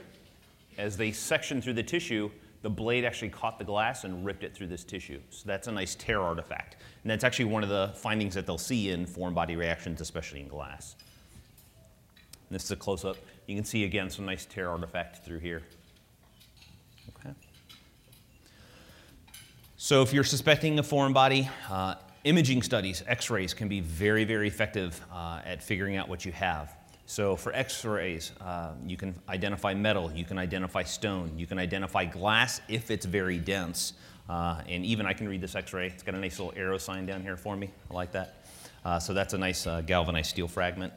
As 0.80 0.98
they 0.98 1.12
section 1.12 1.62
through 1.62 1.74
the 1.74 1.84
tissue, 1.84 2.32
the 2.64 2.70
blade 2.70 3.04
actually 3.04 3.30
caught 3.30 3.60
the 3.60 3.66
glass 3.66 4.06
and 4.06 4.26
ripped 4.26 4.44
it 4.44 4.56
through 4.56 4.68
this 4.68 4.86
tissue. 4.86 5.20
So 5.30 5.44
that's 5.46 5.68
a 5.68 5.72
nice 5.72 5.96
tear 5.96 6.22
artifact. 6.22 6.78
And 7.04 7.12
that's 7.12 7.26
actually 7.26 7.46
one 7.46 7.62
of 7.62 7.70
the 7.70 7.92
findings 7.96 8.34
that 8.36 8.48
they'll 8.48 8.58
see 8.58 8.90
in 8.90 9.06
foreign 9.06 9.34
body 9.34 9.58
reactions, 9.58 10.00
especially 10.00 10.40
in 10.40 10.48
glass. 10.48 10.96
And 12.50 12.56
this 12.56 12.64
is 12.64 12.72
a 12.72 12.78
close 12.78 13.04
up. 13.04 13.18
You 13.48 13.56
can 13.56 13.66
see 13.66 13.84
again 13.84 14.10
some 14.10 14.26
nice 14.26 14.46
tear 14.46 14.70
artifact 14.70 15.26
through 15.26 15.40
here. 15.40 15.62
Okay. 17.20 17.36
So 19.76 20.02
if 20.02 20.14
you're 20.14 20.24
suspecting 20.24 20.80
a 20.80 20.84
foreign 20.84 21.12
body, 21.12 21.50
uh, 21.70 21.96
imaging 22.24 22.64
studies, 22.64 23.04
x-rays, 23.08 23.54
can 23.54 23.68
be 23.68 23.82
very, 23.82 24.24
very 24.24 24.48
effective 24.48 25.02
uh, 25.12 25.42
at 25.44 25.62
figuring 25.62 25.98
out 25.98 26.08
what 26.08 26.24
you 26.24 26.32
have. 26.32 26.74
So 27.06 27.36
for 27.36 27.54
x-rays, 27.54 28.32
uh, 28.40 28.72
you 28.86 28.98
can 28.98 29.14
identify 29.28 29.74
metal, 29.74 30.12
you 30.14 30.26
can 30.26 30.38
identify 30.38 30.84
stone, 30.84 31.38
you 31.38 31.46
can 31.46 31.60
identify 31.60 32.06
glass 32.06 32.62
if 32.68 32.90
it's 32.90 33.06
very 33.06 33.38
dense. 33.38 33.94
Uh, 34.30 34.62
and 34.70 34.86
even 34.86 35.06
I 35.06 35.14
can 35.14 35.28
read 35.28 35.42
this 35.42 35.56
x-ray. 35.56 35.88
It's 35.88 36.04
got 36.04 36.16
a 36.16 36.18
nice 36.18 36.40
little 36.40 36.54
arrow 36.56 36.78
sign 36.78 37.06
down 37.06 37.22
here 37.22 37.36
for 37.36 37.58
me. 37.58 37.72
I 37.92 37.94
like 37.94 38.14
that. 38.14 38.46
Uh, 38.86 39.00
so 39.00 39.14
that's 39.14 39.34
a 39.34 39.38
nice 39.38 39.68
uh, 39.68 39.82
galvanized 39.82 40.30
steel 40.30 40.48
fragment. 40.48 40.94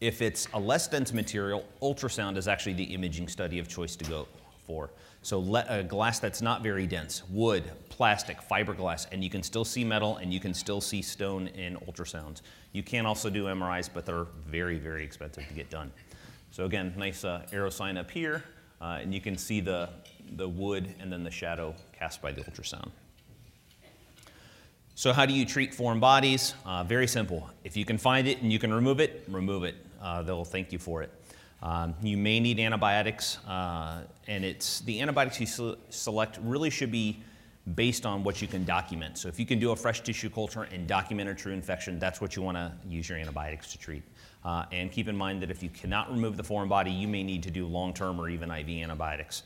If 0.00 0.22
it's 0.22 0.48
a 0.54 0.60
less 0.60 0.88
dense 0.88 1.12
material, 1.12 1.64
ultrasound 1.80 2.36
is 2.36 2.48
actually 2.48 2.74
the 2.74 2.84
imaging 2.84 3.28
study 3.28 3.58
of 3.58 3.68
choice 3.68 3.94
to 3.96 4.04
go 4.04 4.26
for. 4.66 4.90
So 5.22 5.38
le- 5.38 5.66
a 5.68 5.82
glass 5.82 6.18
that's 6.18 6.42
not 6.42 6.62
very 6.62 6.86
dense, 6.86 7.22
wood, 7.30 7.64
plastic, 7.88 8.38
fiberglass, 8.48 9.06
and 9.12 9.22
you 9.22 9.30
can 9.30 9.42
still 9.42 9.64
see 9.64 9.84
metal 9.84 10.16
and 10.16 10.32
you 10.32 10.40
can 10.40 10.54
still 10.54 10.80
see 10.80 11.02
stone 11.02 11.46
in 11.48 11.76
ultrasounds. 11.88 12.42
You 12.72 12.82
can 12.82 13.06
also 13.06 13.30
do 13.30 13.44
MRIs, 13.44 13.88
but 13.92 14.04
they're 14.04 14.26
very, 14.46 14.78
very 14.78 15.04
expensive 15.04 15.46
to 15.46 15.54
get 15.54 15.70
done. 15.70 15.92
So 16.50 16.64
again, 16.64 16.92
nice 16.96 17.24
uh, 17.24 17.46
arrow 17.52 17.70
sign 17.70 17.96
up 17.96 18.10
here, 18.10 18.44
uh, 18.80 18.98
and 19.00 19.14
you 19.14 19.20
can 19.20 19.36
see 19.36 19.60
the, 19.60 19.88
the 20.36 20.48
wood 20.48 20.94
and 21.00 21.12
then 21.12 21.24
the 21.24 21.30
shadow 21.30 21.74
cast 21.92 22.20
by 22.20 22.32
the 22.32 22.42
ultrasound. 22.42 22.90
So, 24.94 25.12
how 25.12 25.24
do 25.24 25.32
you 25.32 25.46
treat 25.46 25.74
foreign 25.74 26.00
bodies? 26.00 26.54
Uh, 26.66 26.84
very 26.84 27.06
simple. 27.06 27.48
If 27.64 27.78
you 27.78 27.84
can 27.86 27.96
find 27.96 28.28
it 28.28 28.42
and 28.42 28.52
you 28.52 28.58
can 28.58 28.72
remove 28.72 29.00
it, 29.00 29.24
remove 29.26 29.64
it. 29.64 29.74
Uh, 30.02 30.22
they'll 30.22 30.44
thank 30.44 30.70
you 30.70 30.78
for 30.78 31.02
it. 31.02 31.10
Um, 31.62 31.94
you 32.02 32.16
may 32.16 32.40
need 32.40 32.58
antibiotics, 32.58 33.38
uh, 33.46 34.02
and 34.26 34.44
it's 34.44 34.80
the 34.80 35.00
antibiotics 35.00 35.40
you 35.40 35.76
select 35.90 36.38
really 36.42 36.70
should 36.70 36.90
be 36.90 37.22
based 37.76 38.04
on 38.04 38.24
what 38.24 38.42
you 38.42 38.48
can 38.48 38.64
document. 38.64 39.16
So, 39.16 39.28
if 39.28 39.38
you 39.38 39.46
can 39.46 39.60
do 39.60 39.70
a 39.70 39.76
fresh 39.76 40.00
tissue 40.00 40.28
culture 40.28 40.64
and 40.72 40.88
document 40.88 41.28
a 41.28 41.34
true 41.34 41.52
infection, 41.52 42.00
that's 42.00 42.20
what 42.20 42.34
you 42.34 42.42
want 42.42 42.56
to 42.56 42.72
use 42.88 43.08
your 43.08 43.16
antibiotics 43.18 43.70
to 43.72 43.78
treat. 43.78 44.02
Uh, 44.44 44.64
and 44.72 44.90
keep 44.90 45.06
in 45.06 45.16
mind 45.16 45.40
that 45.40 45.52
if 45.52 45.62
you 45.62 45.68
cannot 45.68 46.10
remove 46.10 46.36
the 46.36 46.42
foreign 46.42 46.68
body, 46.68 46.90
you 46.90 47.06
may 47.06 47.22
need 47.22 47.44
to 47.44 47.50
do 47.50 47.64
long 47.66 47.94
term 47.94 48.20
or 48.20 48.28
even 48.28 48.50
IV 48.50 48.68
antibiotics 48.68 49.44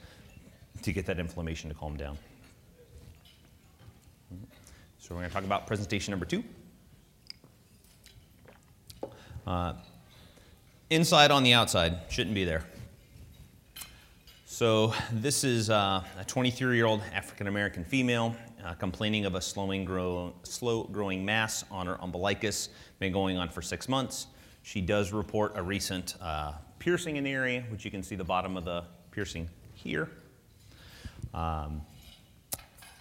to 0.81 0.93
get 0.93 1.05
that 1.05 1.19
inflammation 1.19 1.69
to 1.69 1.77
calm 1.77 1.99
down. 1.99 2.17
So, 4.99 5.15
we're 5.15 5.21
going 5.21 5.29
to 5.29 5.35
talk 5.35 5.45
about 5.45 5.67
presentation 5.67 6.13
number 6.13 6.25
two. 6.25 6.43
Uh, 9.47 9.75
inside 10.91 11.31
on 11.31 11.43
the 11.43 11.53
outside, 11.53 11.99
shouldn't 12.09 12.35
be 12.35 12.45
there. 12.45 12.65
So, 14.45 14.95
this 15.13 15.45
is 15.45 15.69
uh, 15.69 16.03
a 16.19 16.25
23 16.25 16.77
year 16.77 16.87
old 16.87 17.03
African 17.13 17.47
American 17.47 17.85
female 17.85 18.35
uh, 18.65 18.75
complaining 18.75 19.27
of 19.27 19.35
a 19.35 19.41
slowing 19.41 19.85
grow, 19.85 20.33
slow 20.45 20.85
growing 20.85 21.25
mass 21.25 21.65
on 21.71 21.87
her 21.87 21.97
umbilicus, 22.03 22.71
been 22.99 23.13
going 23.13 23.37
on 23.37 23.49
for 23.49 23.61
six 23.61 23.89
months. 23.89 24.29
She 24.63 24.81
does 24.81 25.13
report 25.13 25.53
a 25.57 25.63
recent 25.63 26.17
uh, 26.21 26.53
piercing 26.79 27.17
in 27.17 27.25
the 27.25 27.31
area, 27.31 27.65
which 27.69 27.85
you 27.85 27.91
can 27.91 28.03
see 28.03 28.17
the 28.17 28.25
bottom 28.25 28.57
of 28.57 28.65
the 28.65 28.85
piercing 29.11 29.49
here. 29.75 30.11
Um, 31.35 31.83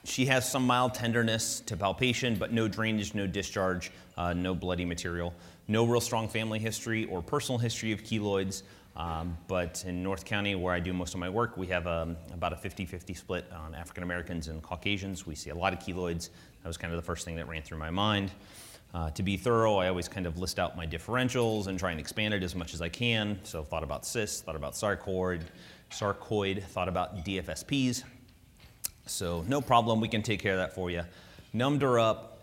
she 0.03 0.25
has 0.27 0.49
some 0.49 0.67
mild 0.67 0.93
tenderness 0.93 1.61
to 1.61 1.75
palpation, 1.75 2.35
but 2.35 2.51
no 2.51 2.67
drainage, 2.67 3.15
no 3.15 3.25
discharge, 3.25 3.91
uh, 4.17 4.33
no 4.33 4.53
bloody 4.53 4.85
material. 4.85 5.33
No 5.67 5.85
real 5.85 6.01
strong 6.01 6.27
family 6.27 6.59
history 6.59 7.05
or 7.05 7.21
personal 7.21 7.57
history 7.57 7.91
of 7.91 8.03
keloids. 8.03 8.63
Um, 8.95 9.37
but 9.47 9.83
in 9.85 10.01
North 10.01 10.23
County, 10.23 10.55
where 10.55 10.73
I 10.73 10.79
do 10.79 10.93
most 10.93 11.13
of 11.13 11.19
my 11.19 11.29
work, 11.29 11.57
we 11.57 11.67
have 11.67 11.85
um, 11.85 12.15
about 12.33 12.53
a 12.53 12.55
50 12.55 12.85
50 12.85 13.13
split 13.13 13.45
on 13.51 13.75
African 13.75 14.03
Americans 14.03 14.47
and 14.47 14.61
Caucasians. 14.61 15.27
We 15.27 15.35
see 15.35 15.49
a 15.49 15.55
lot 15.55 15.73
of 15.73 15.79
keloids. 15.79 16.29
That 16.63 16.67
was 16.67 16.77
kind 16.77 16.93
of 16.93 16.97
the 16.97 17.05
first 17.05 17.25
thing 17.25 17.35
that 17.35 17.47
ran 17.47 17.61
through 17.61 17.79
my 17.79 17.89
mind. 17.89 18.31
Uh, 18.93 19.09
to 19.09 19.23
be 19.23 19.35
thorough, 19.35 19.75
I 19.75 19.89
always 19.89 20.07
kind 20.07 20.25
of 20.25 20.39
list 20.39 20.57
out 20.57 20.77
my 20.77 20.87
differentials 20.87 21.67
and 21.67 21.77
try 21.77 21.91
and 21.91 21.99
expand 21.99 22.33
it 22.33 22.43
as 22.43 22.55
much 22.55 22.73
as 22.73 22.81
I 22.81 22.87
can. 22.87 23.37
So, 23.43 23.61
thought 23.61 23.83
about 23.83 24.05
cysts, 24.05 24.39
thought 24.39 24.55
about 24.55 24.73
sarcoid, 24.73 25.41
sarcoid, 25.91 26.63
thought 26.63 26.87
about 26.87 27.25
DFSPs. 27.25 28.03
So, 29.05 29.43
no 29.49 29.59
problem, 29.59 29.99
we 29.99 30.07
can 30.07 30.21
take 30.21 30.41
care 30.41 30.53
of 30.53 30.59
that 30.59 30.73
for 30.73 30.89
you. 30.89 31.03
Numbed 31.51 31.81
her 31.81 31.99
up, 31.99 32.34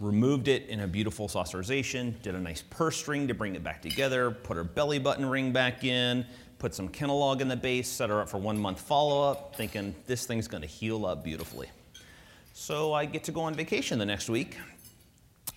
removed 0.00 0.48
it 0.48 0.66
in 0.68 0.80
a 0.80 0.86
beautiful 0.86 1.28
saucerization, 1.28 2.20
did 2.22 2.34
a 2.34 2.40
nice 2.40 2.62
purse 2.70 2.96
string 2.96 3.26
to 3.28 3.34
bring 3.34 3.56
it 3.56 3.64
back 3.64 3.82
together, 3.82 4.30
put 4.30 4.56
her 4.56 4.64
belly 4.64 4.98
button 4.98 5.26
ring 5.26 5.52
back 5.52 5.82
in, 5.84 6.24
put 6.58 6.74
some 6.74 6.88
Kenalog 6.88 7.40
in 7.40 7.48
the 7.48 7.56
base, 7.56 7.88
set 7.88 8.08
her 8.08 8.20
up 8.20 8.28
for 8.28 8.38
one 8.38 8.58
month 8.58 8.80
follow 8.80 9.28
up, 9.30 9.56
thinking 9.56 9.94
this 10.06 10.26
thing's 10.26 10.46
gonna 10.46 10.66
heal 10.66 11.04
up 11.04 11.24
beautifully. 11.24 11.68
So 12.52 12.92
I 12.92 13.04
get 13.06 13.24
to 13.24 13.32
go 13.32 13.42
on 13.42 13.54
vacation 13.54 13.98
the 13.98 14.06
next 14.06 14.28
week, 14.28 14.56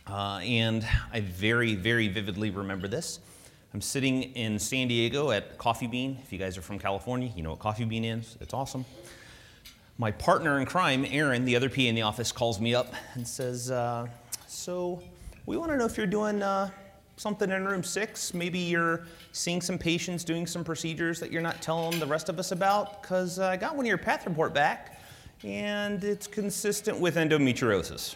uh, 0.07 0.39
and 0.43 0.85
I 1.11 1.21
very, 1.21 1.75
very 1.75 2.07
vividly 2.07 2.49
remember 2.49 2.87
this. 2.87 3.19
I'm 3.73 3.81
sitting 3.81 4.23
in 4.23 4.59
San 4.59 4.87
Diego 4.87 5.31
at 5.31 5.57
Coffee 5.57 5.87
Bean. 5.87 6.17
If 6.21 6.33
you 6.33 6.39
guys 6.39 6.57
are 6.57 6.61
from 6.61 6.77
California, 6.77 7.31
you 7.35 7.41
know 7.41 7.51
what 7.51 7.59
Coffee 7.59 7.85
Bean 7.85 8.03
is. 8.03 8.37
It's 8.41 8.53
awesome. 8.53 8.85
My 9.97 10.11
partner 10.11 10.59
in 10.59 10.65
crime, 10.65 11.05
Erin, 11.05 11.45
the 11.45 11.55
other 11.55 11.69
PA 11.69 11.81
in 11.81 11.95
the 11.95 12.01
office, 12.01 12.31
calls 12.31 12.59
me 12.59 12.75
up 12.75 12.93
and 13.13 13.25
says, 13.25 13.71
uh, 13.71 14.07
So, 14.53 15.01
we 15.45 15.55
want 15.55 15.71
to 15.71 15.77
know 15.77 15.85
if 15.85 15.95
you're 15.95 16.05
doing 16.05 16.43
uh, 16.43 16.69
something 17.15 17.49
in 17.49 17.63
room 17.65 17.83
six. 17.83 18.33
Maybe 18.33 18.59
you're 18.59 19.05
seeing 19.31 19.61
some 19.61 19.77
patients 19.77 20.25
doing 20.25 20.45
some 20.45 20.65
procedures 20.65 21.21
that 21.21 21.31
you're 21.31 21.41
not 21.41 21.61
telling 21.61 21.97
the 22.01 22.05
rest 22.05 22.27
of 22.27 22.37
us 22.37 22.51
about, 22.51 23.01
because 23.01 23.39
I 23.39 23.55
got 23.55 23.77
one 23.77 23.85
of 23.85 23.87
your 23.87 23.97
path 23.97 24.25
report 24.25 24.53
back, 24.53 24.99
and 25.45 26.03
it's 26.03 26.27
consistent 26.27 26.99
with 26.99 27.15
endometriosis. 27.15 28.15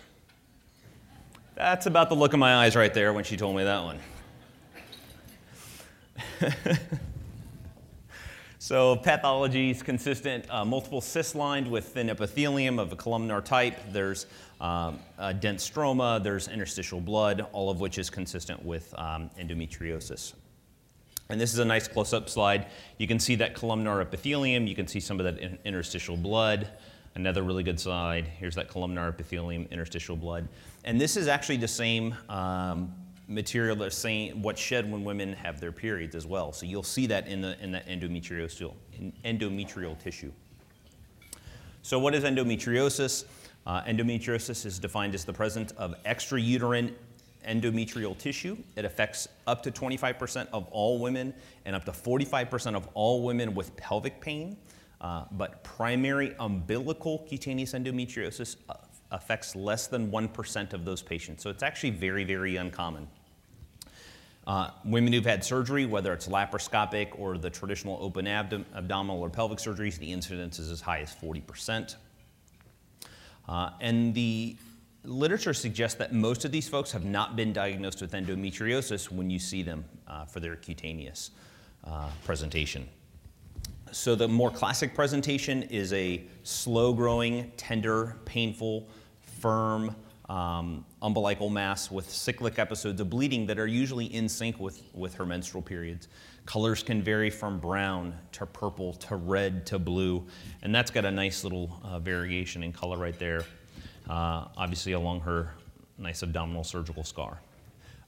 That's 1.55 1.85
about 1.85 2.09
the 2.09 2.15
look 2.15 2.33
in 2.33 2.39
my 2.41 2.65
eyes 2.65 2.75
right 2.75 2.93
there 2.93 3.13
when 3.13 3.23
she 3.23 3.37
told 3.37 3.55
me 3.55 3.63
that 3.63 3.81
one. 3.81 3.99
so 8.65 8.95
pathology 8.95 9.69
is 9.69 9.83
consistent, 9.83 10.43
uh, 10.49 10.65
multiple 10.65 10.99
cysts 10.99 11.35
lined 11.35 11.69
with 11.69 11.85
thin 11.89 12.09
epithelium 12.09 12.79
of 12.79 12.91
a 12.91 12.95
columnar 12.95 13.39
type. 13.39 13.77
There's 13.91 14.25
um, 14.59 14.97
dense 15.39 15.69
stroma, 15.69 16.23
there's 16.23 16.47
interstitial 16.47 16.99
blood, 16.99 17.45
all 17.51 17.69
of 17.69 17.79
which 17.79 17.99
is 17.99 18.09
consistent 18.09 18.65
with 18.65 18.91
um, 18.97 19.29
endometriosis. 19.39 20.33
And 21.29 21.39
this 21.39 21.53
is 21.53 21.59
a 21.59 21.65
nice 21.65 21.87
close-up 21.87 22.27
slide. 22.27 22.65
You 22.97 23.07
can 23.07 23.19
see 23.19 23.35
that 23.35 23.53
columnar 23.53 24.01
epithelium, 24.01 24.65
you 24.65 24.73
can 24.73 24.87
see 24.87 24.99
some 24.99 25.19
of 25.19 25.25
that 25.25 25.59
interstitial 25.63 26.17
blood. 26.17 26.67
Another 27.13 27.43
really 27.43 27.61
good 27.61 27.79
slide. 27.79 28.25
Here's 28.25 28.55
that 28.55 28.67
columnar 28.67 29.09
epithelium, 29.09 29.67
interstitial 29.69 30.15
blood. 30.15 30.47
And 30.85 30.99
this 30.99 31.17
is 31.17 31.27
actually 31.27 31.57
the 31.57 31.67
same 31.67 32.15
um, 32.29 32.95
material 33.27 33.75
that's 33.75 33.97
saying 33.97 34.41
what's 34.41 34.61
shed 34.61 34.89
when 34.91 35.03
women 35.03 35.33
have 35.33 35.59
their 35.59 35.71
periods 35.71 36.15
as 36.15 36.25
well. 36.25 36.51
So 36.51 36.65
you'll 36.65 36.83
see 36.83 37.07
that 37.07 37.27
in 37.27 37.41
the 37.41 37.59
in 37.61 37.71
the 37.71 37.79
endometrial, 37.81 38.73
in 38.93 39.13
endometrial 39.23 39.97
tissue. 39.97 40.31
So 41.81 41.99
what 41.99 42.15
is 42.15 42.23
endometriosis? 42.23 43.25
Uh, 43.65 43.81
endometriosis 43.83 44.65
is 44.65 44.79
defined 44.79 45.15
as 45.15 45.25
the 45.25 45.33
presence 45.33 45.71
of 45.73 45.95
extrauterine 46.03 46.93
endometrial 47.47 48.17
tissue. 48.17 48.57
It 48.75 48.85
affects 48.85 49.27
up 49.47 49.63
to 49.63 49.71
25% 49.71 50.47
of 50.51 50.67
all 50.71 50.99
women 50.99 51.33
and 51.65 51.75
up 51.75 51.85
to 51.85 51.91
45% 51.91 52.75
of 52.75 52.87
all 52.93 53.23
women 53.23 53.53
with 53.53 53.75
pelvic 53.75 54.19
pain. 54.19 54.57
Uh, 55.01 55.25
but 55.31 55.63
primary 55.63 56.35
umbilical 56.39 57.19
cutaneous 57.29 57.73
endometriosis 57.73 58.55
uh, 58.69 58.75
affects 59.11 59.55
less 59.55 59.87
than 59.87 60.11
1% 60.11 60.73
of 60.73 60.85
those 60.85 61.01
patients. 61.01 61.43
So 61.43 61.49
it's 61.49 61.63
actually 61.63 61.91
very, 61.91 62.23
very 62.23 62.55
uncommon. 62.55 63.07
Uh, 64.47 64.69
women 64.83 65.11
who've 65.11 65.25
had 65.25 65.43
surgery, 65.43 65.85
whether 65.85 66.13
it's 66.13 66.27
laparoscopic 66.27 67.17
or 67.17 67.37
the 67.37 67.49
traditional 67.49 67.97
open 67.99 68.27
abdom- 68.27 68.65
abdominal 68.75 69.19
or 69.19 69.29
pelvic 69.29 69.57
surgeries, 69.57 69.97
the 69.97 70.11
incidence 70.11 70.59
is 70.59 70.69
as 70.69 70.81
high 70.81 70.99
as 70.99 71.13
40%. 71.15 71.95
Uh, 73.47 73.71
and 73.81 74.13
the 74.13 74.55
literature 75.03 75.53
suggests 75.53 75.97
that 75.97 76.13
most 76.13 76.45
of 76.45 76.51
these 76.51 76.67
folks 76.67 76.91
have 76.91 77.05
not 77.05 77.35
been 77.35 77.53
diagnosed 77.53 78.01
with 78.01 78.11
endometriosis 78.11 79.11
when 79.11 79.29
you 79.29 79.39
see 79.39 79.63
them 79.63 79.85
uh, 80.07 80.25
for 80.25 80.39
their 80.39 80.55
cutaneous 80.55 81.31
uh, 81.83 82.09
presentation. 82.23 82.87
So 83.91 84.15
the 84.15 84.27
more 84.27 84.51
classic 84.51 84.93
presentation 84.93 85.63
is 85.63 85.93
a 85.93 86.23
slow 86.43 86.93
growing, 86.93 87.51
tender, 87.55 88.17
painful, 88.25 88.87
firm 89.39 89.95
um, 90.27 90.83
umbilical 91.01 91.49
mass 91.49 91.91
with 91.91 92.09
cyclic 92.09 92.57
episodes 92.57 92.99
of 92.99 93.09
bleeding 93.09 93.45
that 93.45 93.59
are 93.59 93.67
usually 93.67 94.05
in 94.05 94.27
sync 94.27 94.59
with, 94.59 94.81
with 94.93 95.13
her 95.13 95.25
menstrual 95.25 95.61
periods. 95.61 96.07
Colors 96.45 96.83
can 96.83 97.01
vary 97.01 97.29
from 97.29 97.59
brown 97.59 98.13
to 98.31 98.45
purple 98.45 98.93
to 98.93 99.15
red 99.15 99.65
to 99.67 99.79
blue, 99.79 100.25
and 100.63 100.73
that's 100.73 100.91
got 100.91 101.05
a 101.05 101.11
nice 101.11 101.43
little 101.43 101.79
uh, 101.83 101.99
variation 101.99 102.63
in 102.63 102.73
color 102.73 102.97
right 102.97 103.17
there, 103.19 103.43
uh, 104.09 104.45
obviously 104.57 104.93
along 104.93 105.19
her 105.21 105.53
nice 105.97 106.23
abdominal 106.23 106.63
surgical 106.63 107.03
scar. 107.03 107.39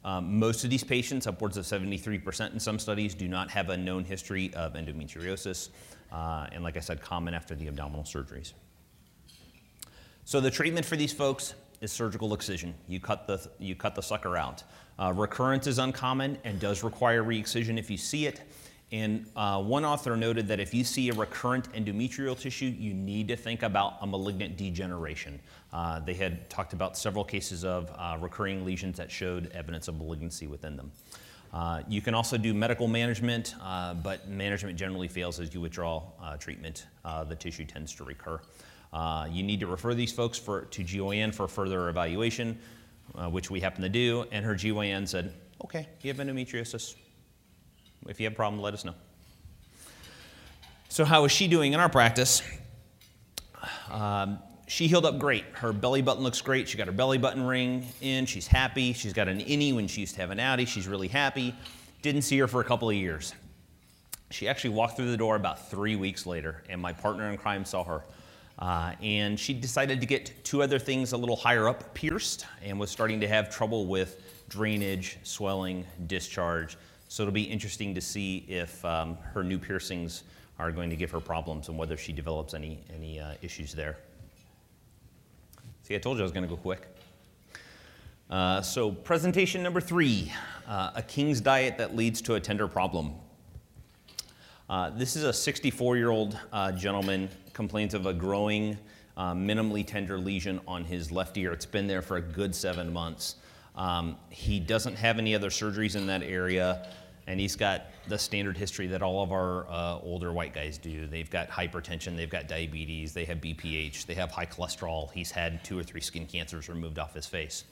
Um, 0.07 0.39
most 0.39 0.63
of 0.63 0.69
these 0.69 0.85
patients, 0.85 1.27
upwards 1.27 1.57
of 1.57 1.65
73% 1.65 2.53
in 2.53 2.61
some 2.61 2.79
studies, 2.79 3.13
do 3.13 3.27
not 3.27 3.49
have 3.49 3.67
a 3.67 3.75
known 3.75 4.05
history 4.05 4.53
of 4.53 4.75
endometriosis, 4.75 5.67
uh, 6.13 6.47
and 6.53 6.63
like 6.63 6.77
I 6.77 6.79
said, 6.79 7.01
common 7.01 7.33
after 7.33 7.55
the 7.55 7.67
abdominal 7.67 8.03
surgeries. 8.03 8.53
So 10.23 10.39
the 10.39 10.49
treatment 10.49 10.85
for 10.85 10.95
these 10.95 11.11
folks 11.11 11.55
is 11.81 11.91
surgical 11.91 12.33
excision. 12.33 12.73
You 12.87 13.01
cut 13.01 13.27
the, 13.27 13.49
you 13.59 13.75
cut 13.75 13.95
the 13.95 14.01
sucker 14.01 14.37
out. 14.37 14.63
Uh, 14.97 15.11
recurrence 15.13 15.67
is 15.67 15.77
uncommon 15.77 16.37
and 16.45 16.57
does 16.57 16.83
require 16.83 17.21
re-excision 17.21 17.77
if 17.77 17.91
you 17.91 17.97
see 17.97 18.27
it. 18.27 18.43
And 18.91 19.25
uh, 19.35 19.61
one 19.61 19.83
author 19.83 20.15
noted 20.15 20.47
that 20.47 20.61
if 20.61 20.73
you 20.73 20.85
see 20.85 21.09
a 21.09 21.13
recurrent 21.13 21.71
endometrial 21.73 22.39
tissue, 22.39 22.67
you 22.67 22.93
need 22.93 23.27
to 23.27 23.35
think 23.35 23.63
about 23.63 23.97
a 24.01 24.07
malignant 24.07 24.55
degeneration. 24.55 25.39
Uh, 25.73 25.99
they 25.99 26.13
had 26.13 26.49
talked 26.49 26.71
about 26.71 26.97
several 26.97 27.25
cases 27.25 27.65
of 27.65 27.91
uh, 27.97 28.17
recurring 28.21 28.63
lesions 28.63 28.95
that 28.97 29.11
showed 29.11 29.51
evidence 29.51 29.89
of 29.89 29.97
malignancy 29.97 30.47
within 30.47 30.77
them. 30.77 30.91
Uh, 31.51 31.81
you 31.87 32.01
can 32.01 32.13
also 32.13 32.37
do 32.37 32.53
medical 32.53 32.87
management, 32.87 33.55
uh, 33.61 33.93
but 33.93 34.29
management 34.29 34.77
generally 34.77 35.07
fails 35.07 35.39
as 35.39 35.53
you 35.53 35.59
withdraw 35.59 36.03
uh, 36.21 36.37
treatment. 36.37 36.85
the 37.27 37.35
tissue 37.35 37.65
tends 37.65 37.93
to 37.93 38.05
recur. 38.05 38.39
you 39.29 39.43
need 39.43 39.59
to 39.59 39.67
refer 39.67 39.93
these 39.93 40.13
folks 40.13 40.37
for, 40.37 40.61
to 40.65 40.83
GYN 40.83 41.33
for 41.35 41.47
further 41.49 41.89
evaluation, 41.89 42.57
which 43.31 43.51
we 43.51 43.59
happen 43.59 43.81
to 43.81 43.89
do. 43.89 44.25
And 44.31 44.45
her 44.45 44.55
GYN 44.55 45.07
said, 45.07 45.33
okay, 45.61 45.87
you 46.01 46.13
have 46.13 46.25
endometriosis 46.25 46.95
if 48.07 48.19
you 48.19 48.25
have 48.25 48.33
a 48.33 48.35
problem, 48.35 48.61
let 48.61 48.73
us 48.73 48.85
know. 48.85 48.93
So, 50.89 51.05
how 51.05 51.25
is 51.25 51.31
she 51.31 51.47
doing 51.47 51.73
in 51.73 51.79
our 51.79 51.89
practice? 51.89 52.41
Um, 53.91 54.39
she 54.67 54.87
healed 54.87 55.05
up 55.05 55.17
great. 55.17 55.45
Her 55.53 55.71
belly 55.71 56.01
button 56.01 56.23
looks 56.23 56.41
great. 56.41 56.67
She 56.67 56.77
got 56.77 56.87
her 56.87 56.93
belly 56.93 57.17
button 57.17 57.43
ring 57.43 57.87
in. 58.01 58.25
She's 58.25 58.47
happy. 58.47 58.93
She's 58.93 59.13
got 59.13 59.27
an 59.27 59.39
innie 59.39 59.73
when 59.73 59.87
she 59.87 60.01
used 60.01 60.15
to 60.15 60.21
have 60.21 60.29
an 60.29 60.39
outie. 60.39 60.67
She's 60.67 60.87
really 60.87 61.07
happy. 61.07 61.55
Didn't 62.01 62.23
see 62.23 62.37
her 62.39 62.47
for 62.47 62.61
a 62.61 62.63
couple 62.63 62.89
of 62.89 62.95
years. 62.95 63.33
She 64.29 64.47
actually 64.47 64.71
walked 64.71 64.97
through 64.97 65.09
the 65.09 65.17
door 65.17 65.37
about 65.37 65.69
three 65.69 65.95
weeks 65.95 66.25
later, 66.25 66.63
and 66.69 66.81
my 66.81 66.91
partner 66.91 67.29
in 67.29 67.37
crime 67.37 67.63
saw 67.63 67.83
her. 67.85 68.03
Uh, 68.59 68.93
and 69.01 69.39
she 69.39 69.53
decided 69.53 70.01
to 70.01 70.05
get 70.05 70.43
two 70.43 70.61
other 70.61 70.79
things 70.79 71.13
a 71.13 71.17
little 71.17 71.35
higher 71.35 71.69
up 71.69 71.93
pierced 71.93 72.45
and 72.63 72.79
was 72.79 72.89
starting 72.89 73.21
to 73.21 73.27
have 73.27 73.49
trouble 73.49 73.85
with 73.85 74.21
drainage, 74.49 75.17
swelling, 75.23 75.85
discharge. 76.07 76.77
So 77.07 77.23
it'll 77.23 77.33
be 77.33 77.43
interesting 77.43 77.95
to 77.95 78.01
see 78.01 78.45
if 78.47 78.83
um, 78.83 79.17
her 79.33 79.43
new 79.43 79.57
piercings 79.57 80.23
are 80.59 80.71
going 80.71 80.89
to 80.89 80.95
give 80.95 81.11
her 81.11 81.19
problems 81.19 81.69
and 81.69 81.77
whether 81.77 81.95
she 81.97 82.11
develops 82.11 82.53
any, 82.53 82.79
any 82.93 83.19
uh, 83.19 83.33
issues 83.41 83.73
there. 83.73 83.97
See, 85.83 85.95
I 85.95 85.99
told 85.99 86.17
you 86.17 86.23
I 86.23 86.25
was 86.25 86.31
going 86.31 86.43
to 86.43 86.49
go 86.49 86.57
quick. 86.57 86.87
Uh, 88.29 88.61
so, 88.61 88.91
presentation 88.91 89.63
number 89.63 89.79
three 89.79 90.33
uh, 90.67 90.91
a 90.95 91.01
king's 91.01 91.39
diet 91.39 91.77
that 91.77 91.95
leads 91.95 92.21
to 92.21 92.35
a 92.35 92.39
tender 92.39 92.67
problem. 92.67 93.13
Uh, 94.69 94.89
this 94.89 95.15
is 95.15 95.23
a 95.23 95.31
64 95.31 95.95
year 95.95 96.09
old 96.09 96.37
uh, 96.51 96.73
gentleman 96.73 97.29
complains 97.53 97.93
of 97.93 98.05
a 98.05 98.13
growing, 98.13 98.77
uh, 99.15 99.33
minimally 99.33 99.85
tender 99.85 100.17
lesion 100.17 100.59
on 100.67 100.83
his 100.83 101.09
left 101.09 101.37
ear. 101.37 101.53
It's 101.53 101.65
been 101.65 101.87
there 101.87 102.01
for 102.01 102.17
a 102.17 102.21
good 102.21 102.53
seven 102.53 102.91
months. 102.91 103.35
Um, 103.77 104.17
he 104.29 104.59
doesn't 104.59 104.95
have 104.95 105.19
any 105.19 105.35
other 105.35 105.49
surgeries 105.49 105.95
in 105.95 106.07
that 106.07 106.23
area, 106.23 106.87
and 107.27 107.39
he's 107.39 107.55
got 107.55 107.85
the 108.07 108.17
standard 108.17 108.57
history 108.57 108.87
that 108.87 109.03
all 109.03 109.21
of 109.21 109.31
our 109.31 109.67
uh, 109.69 109.99
older 109.99 110.33
white 110.33 110.53
guys 110.53 110.77
do. 110.77 111.05
They've 111.05 111.29
got 111.29 111.49
hypertension, 111.49 112.15
they've 112.15 112.29
got 112.29 112.47
diabetes, 112.47 113.13
they 113.13 113.25
have 113.25 113.37
BPH, 113.37 114.05
they 114.07 114.15
have 114.15 114.31
high 114.31 114.45
cholesterol. 114.45 115.11
He's 115.11 115.29
had 115.29 115.63
two 115.63 115.77
or 115.77 115.83
three 115.83 116.01
skin 116.01 116.25
cancers 116.25 116.69
removed 116.69 116.97
off 116.97 117.13
his 117.13 117.27
face. 117.27 117.65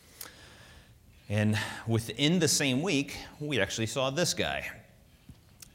And 1.27 1.57
within 1.87 2.37
the 2.37 2.47
same 2.47 2.83
week, 2.83 3.17
we 3.39 3.59
actually 3.59 3.87
saw 3.87 4.11
this 4.11 4.33
guy 4.33 4.69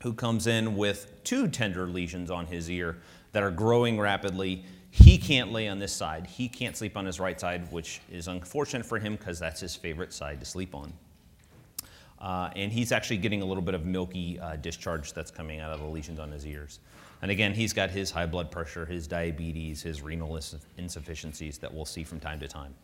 who 0.02 0.12
comes 0.12 0.46
in 0.46 0.76
with 0.76 1.12
two 1.24 1.48
tender 1.48 1.86
lesions 1.86 2.30
on 2.30 2.46
his 2.46 2.70
ear 2.70 2.98
that 3.32 3.42
are 3.42 3.50
growing 3.50 3.98
rapidly. 3.98 4.64
He 4.90 5.18
can't 5.18 5.52
lay 5.52 5.68
on 5.68 5.78
this 5.78 5.92
side. 5.92 6.26
He 6.26 6.48
can't 6.48 6.76
sleep 6.76 6.96
on 6.96 7.06
his 7.06 7.20
right 7.20 7.40
side, 7.40 7.70
which 7.70 8.00
is 8.10 8.28
unfortunate 8.28 8.84
for 8.84 8.98
him 8.98 9.16
because 9.16 9.38
that's 9.38 9.60
his 9.60 9.76
favorite 9.76 10.12
side 10.12 10.40
to 10.40 10.46
sleep 10.46 10.74
on. 10.74 10.92
Uh, 12.20 12.50
and 12.54 12.70
he's 12.70 12.92
actually 12.92 13.16
getting 13.16 13.40
a 13.40 13.44
little 13.44 13.62
bit 13.62 13.74
of 13.74 13.86
milky 13.86 14.38
uh, 14.40 14.56
discharge 14.56 15.12
that's 15.12 15.30
coming 15.30 15.60
out 15.60 15.72
of 15.72 15.80
the 15.80 15.86
lesions 15.86 16.18
on 16.18 16.30
his 16.30 16.46
ears. 16.46 16.80
And 17.22 17.30
again, 17.30 17.54
he's 17.54 17.72
got 17.72 17.90
his 17.90 18.10
high 18.10 18.26
blood 18.26 18.50
pressure, 18.50 18.84
his 18.84 19.06
diabetes, 19.06 19.82
his 19.82 20.02
renal 20.02 20.38
insufficiencies 20.76 21.58
that 21.58 21.72
we'll 21.72 21.84
see 21.84 22.04
from 22.04 22.20
time 22.20 22.40
to 22.40 22.48
time. 22.48 22.74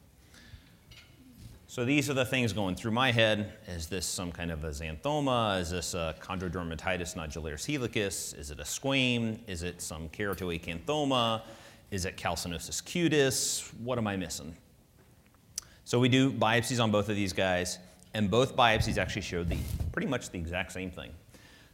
So 1.68 1.84
these 1.84 2.08
are 2.08 2.14
the 2.14 2.24
things 2.24 2.52
going 2.52 2.76
through 2.76 2.92
my 2.92 3.10
head. 3.10 3.52
Is 3.66 3.88
this 3.88 4.06
some 4.06 4.30
kind 4.30 4.50
of 4.50 4.62
a 4.64 4.70
xanthoma? 4.70 5.60
Is 5.60 5.70
this 5.70 5.94
a 5.94 6.14
chondrodermatitis 6.20 7.16
nodularis 7.16 7.66
helicus? 7.66 8.38
Is 8.38 8.50
it 8.50 8.60
a 8.60 8.64
squame? 8.64 9.40
Is 9.46 9.62
it 9.62 9.82
some 9.82 10.08
keratoacanthoma? 10.10 11.42
Is 11.90 12.04
it 12.04 12.16
calcinosis 12.16 12.82
cutis? 12.82 13.72
What 13.82 13.98
am 13.98 14.06
I 14.06 14.16
missing? 14.16 14.56
So 15.84 16.00
we 16.00 16.08
do 16.08 16.32
biopsies 16.32 16.82
on 16.82 16.90
both 16.90 17.08
of 17.08 17.16
these 17.16 17.32
guys, 17.32 17.78
and 18.14 18.30
both 18.30 18.56
biopsies 18.56 18.98
actually 18.98 19.22
showed 19.22 19.48
the 19.48 19.58
pretty 19.92 20.08
much 20.08 20.30
the 20.30 20.38
exact 20.38 20.72
same 20.72 20.90
thing. 20.90 21.12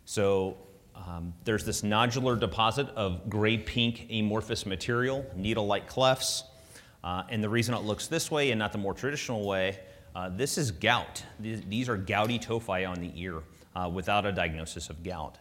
So 0.05 0.57
um, 0.95 1.33
there's 1.45 1.65
this 1.65 1.83
nodular 1.83 2.39
deposit 2.39 2.89
of 2.91 3.31
gray 3.31 3.57
pink 3.57 4.07
amorphous 4.11 4.67
material, 4.67 5.25
needle-like 5.35 5.89
clefts. 5.89 6.45
Uh, 7.03 7.25
and 7.31 7.43
the 7.43 7.49
reason 7.49 7.75
it 7.75 7.83
looks 7.83 8.07
this 8.07 8.31
way 8.31 8.51
and 8.51 8.59
not 8.59 8.73
the 8.73 8.79
more 8.79 8.95
traditional 8.95 9.47
way 9.47 9.79
uh, 10.15 10.29
this 10.29 10.59
is 10.59 10.71
gout. 10.71 11.23
These, 11.41 11.63
these, 11.63 11.89
are 11.89 11.97
gouty 11.97 12.39
tophi 12.39 12.89
on 12.89 13.01
the 13.01 13.11
ear 13.17 13.43
uh, 13.75 13.91
without 13.93 14.27
a 14.27 14.33
diagnosis 14.33 14.91
of 14.91 15.03
gout. 15.03 15.39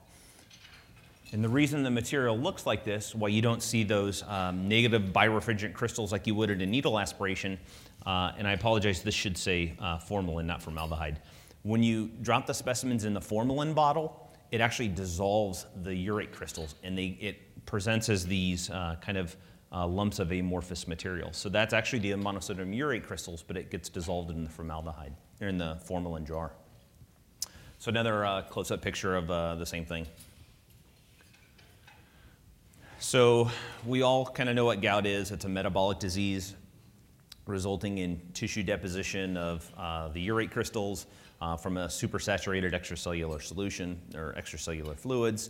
And 1.33 1.41
the 1.41 1.49
reason 1.49 1.83
the 1.83 1.91
material 1.91 2.37
looks 2.37 2.65
like 2.65 2.83
this, 2.83 3.15
why 3.15 3.29
you 3.29 3.41
don't 3.41 3.63
see 3.63 3.83
those 3.83 4.23
um, 4.27 4.67
negative 4.67 5.13
birefringent 5.13 5.73
crystals 5.73 6.11
like 6.11 6.27
you 6.27 6.35
would 6.35 6.51
at 6.51 6.61
a 6.61 6.65
needle 6.65 6.99
aspiration, 6.99 7.57
uh, 8.05 8.33
and 8.37 8.45
I 8.45 8.51
apologize, 8.51 9.01
this 9.01 9.15
should 9.15 9.37
say 9.37 9.73
uh, 9.79 9.97
formalin, 9.97 10.45
not 10.45 10.61
formaldehyde. 10.61 11.21
When 11.63 11.83
you 11.83 12.09
drop 12.21 12.47
the 12.47 12.53
specimens 12.53 13.05
in 13.05 13.13
the 13.13 13.21
formalin 13.21 13.73
bottle, 13.73 14.29
it 14.51 14.59
actually 14.59 14.89
dissolves 14.89 15.65
the 15.83 15.91
urate 15.91 16.33
crystals 16.33 16.75
and 16.83 16.97
they, 16.97 17.17
it 17.21 17.65
presents 17.65 18.09
as 18.09 18.25
these 18.25 18.69
uh, 18.69 18.97
kind 18.99 19.17
of 19.17 19.35
uh, 19.71 19.87
lumps 19.87 20.19
of 20.19 20.31
amorphous 20.31 20.87
material. 20.87 21.31
So 21.31 21.47
that's 21.47 21.73
actually 21.73 21.99
the 21.99 22.11
monosodium 22.11 22.75
urate 22.75 23.03
crystals, 23.03 23.41
but 23.41 23.55
it 23.55 23.71
gets 23.71 23.87
dissolved 23.87 24.31
in 24.31 24.43
the 24.43 24.49
formaldehyde, 24.49 25.13
or 25.39 25.47
in 25.47 25.57
the 25.57 25.77
formalin 25.85 26.25
jar. 26.25 26.51
So 27.79 27.89
another 27.89 28.25
uh, 28.25 28.41
close-up 28.41 28.81
picture 28.81 29.15
of 29.15 29.31
uh, 29.31 29.55
the 29.55 29.65
same 29.65 29.85
thing. 29.85 30.07
So 33.01 33.49
we 33.83 34.03
all 34.03 34.27
kind 34.27 34.47
of 34.47 34.55
know 34.55 34.65
what 34.65 34.79
gout 34.79 35.07
is. 35.07 35.31
It's 35.31 35.45
a 35.45 35.49
metabolic 35.49 35.97
disease 35.97 36.53
resulting 37.47 37.97
in 37.97 38.21
tissue 38.35 38.61
deposition 38.61 39.37
of 39.37 39.67
uh, 39.75 40.09
the 40.09 40.27
urate 40.27 40.51
crystals 40.51 41.07
uh, 41.41 41.57
from 41.57 41.77
a 41.77 41.87
supersaturated 41.87 42.73
extracellular 42.73 43.41
solution 43.41 43.99
or 44.13 44.35
extracellular 44.37 44.95
fluids. 44.95 45.49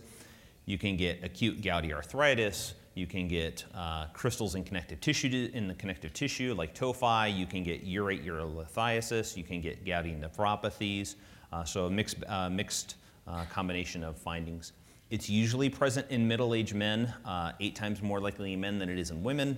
You 0.66 0.78
can 0.78 0.96
get 0.96 1.26
acute 1.26 1.62
gouty 1.62 1.92
arthritis, 1.92 2.76
you 2.96 3.06
can 3.06 3.28
get 3.28 3.66
uh, 3.76 4.06
crystals 4.14 4.56
in 4.56 4.64
connective 4.64 5.02
tissue 5.02 5.52
in 5.54 5.68
the 5.68 5.74
connective 5.74 6.14
tissue, 6.14 6.56
like 6.58 6.74
tophi. 6.74 7.38
You 7.38 7.46
can 7.46 7.64
get 7.64 7.86
urate 7.86 8.26
urolithiasis. 8.26 9.36
You 9.36 9.44
can 9.44 9.60
get 9.60 9.86
gouty 9.86 10.16
nephropathies. 10.16 11.16
Uh, 11.52 11.66
so 11.66 11.88
a 11.88 11.92
mixed, 11.92 12.24
uh, 12.28 12.50
mixed 12.50 12.96
uh, 13.28 13.44
combination 13.52 14.06
of 14.06 14.18
findings. 14.18 14.72
It's 15.12 15.30
usually 15.30 15.69
present 15.69 16.10
in 16.10 16.26
middle-aged 16.26 16.74
men, 16.74 17.13
uh, 17.26 17.52
eight 17.60 17.76
times 17.76 18.02
more 18.02 18.21
likely 18.21 18.54
in 18.54 18.62
men 18.62 18.80
than 18.80 18.88
it 18.88 18.97
is 18.97 19.12
in 19.12 19.21
women. 19.21 19.58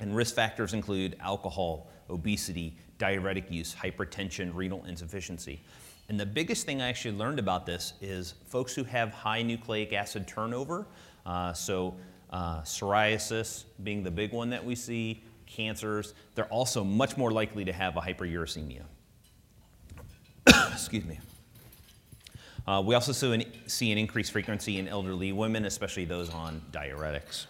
And 0.00 0.16
risk 0.16 0.34
factors 0.34 0.72
include 0.72 1.16
alcohol, 1.20 1.90
obesity, 2.08 2.78
diuretic 2.96 3.50
use, 3.50 3.74
hypertension, 3.74 4.52
renal 4.54 4.82
insufficiency. 4.86 5.60
And 6.08 6.18
the 6.18 6.24
biggest 6.24 6.64
thing 6.64 6.80
I 6.80 6.88
actually 6.88 7.14
learned 7.14 7.38
about 7.38 7.66
this 7.66 7.92
is 8.00 8.34
folks 8.46 8.74
who 8.74 8.84
have 8.84 9.10
high 9.12 9.42
nucleic 9.42 9.92
acid 9.92 10.26
turnover. 10.26 10.86
Uh, 11.26 11.52
so 11.52 11.94
uh, 12.30 12.62
psoriasis 12.62 13.64
being 13.82 14.02
the 14.02 14.10
big 14.10 14.32
one 14.32 14.48
that 14.48 14.64
we 14.64 14.74
see, 14.74 15.22
cancers, 15.44 16.14
they're 16.34 16.46
also 16.46 16.82
much 16.82 17.18
more 17.18 17.30
likely 17.30 17.66
to 17.66 17.72
have 17.72 17.98
a 17.98 18.00
hyperuricemia. 18.00 18.82
Excuse 20.72 21.04
me. 21.04 21.18
Uh, 22.66 22.82
we 22.84 22.94
also 22.94 23.12
see 23.12 23.32
an, 23.32 23.44
see 23.66 23.92
an 23.92 23.98
increased 23.98 24.32
frequency 24.32 24.78
in 24.78 24.88
elderly 24.88 25.32
women, 25.32 25.66
especially 25.66 26.04
those 26.04 26.30
on 26.30 26.62
diuretics. 26.72 27.46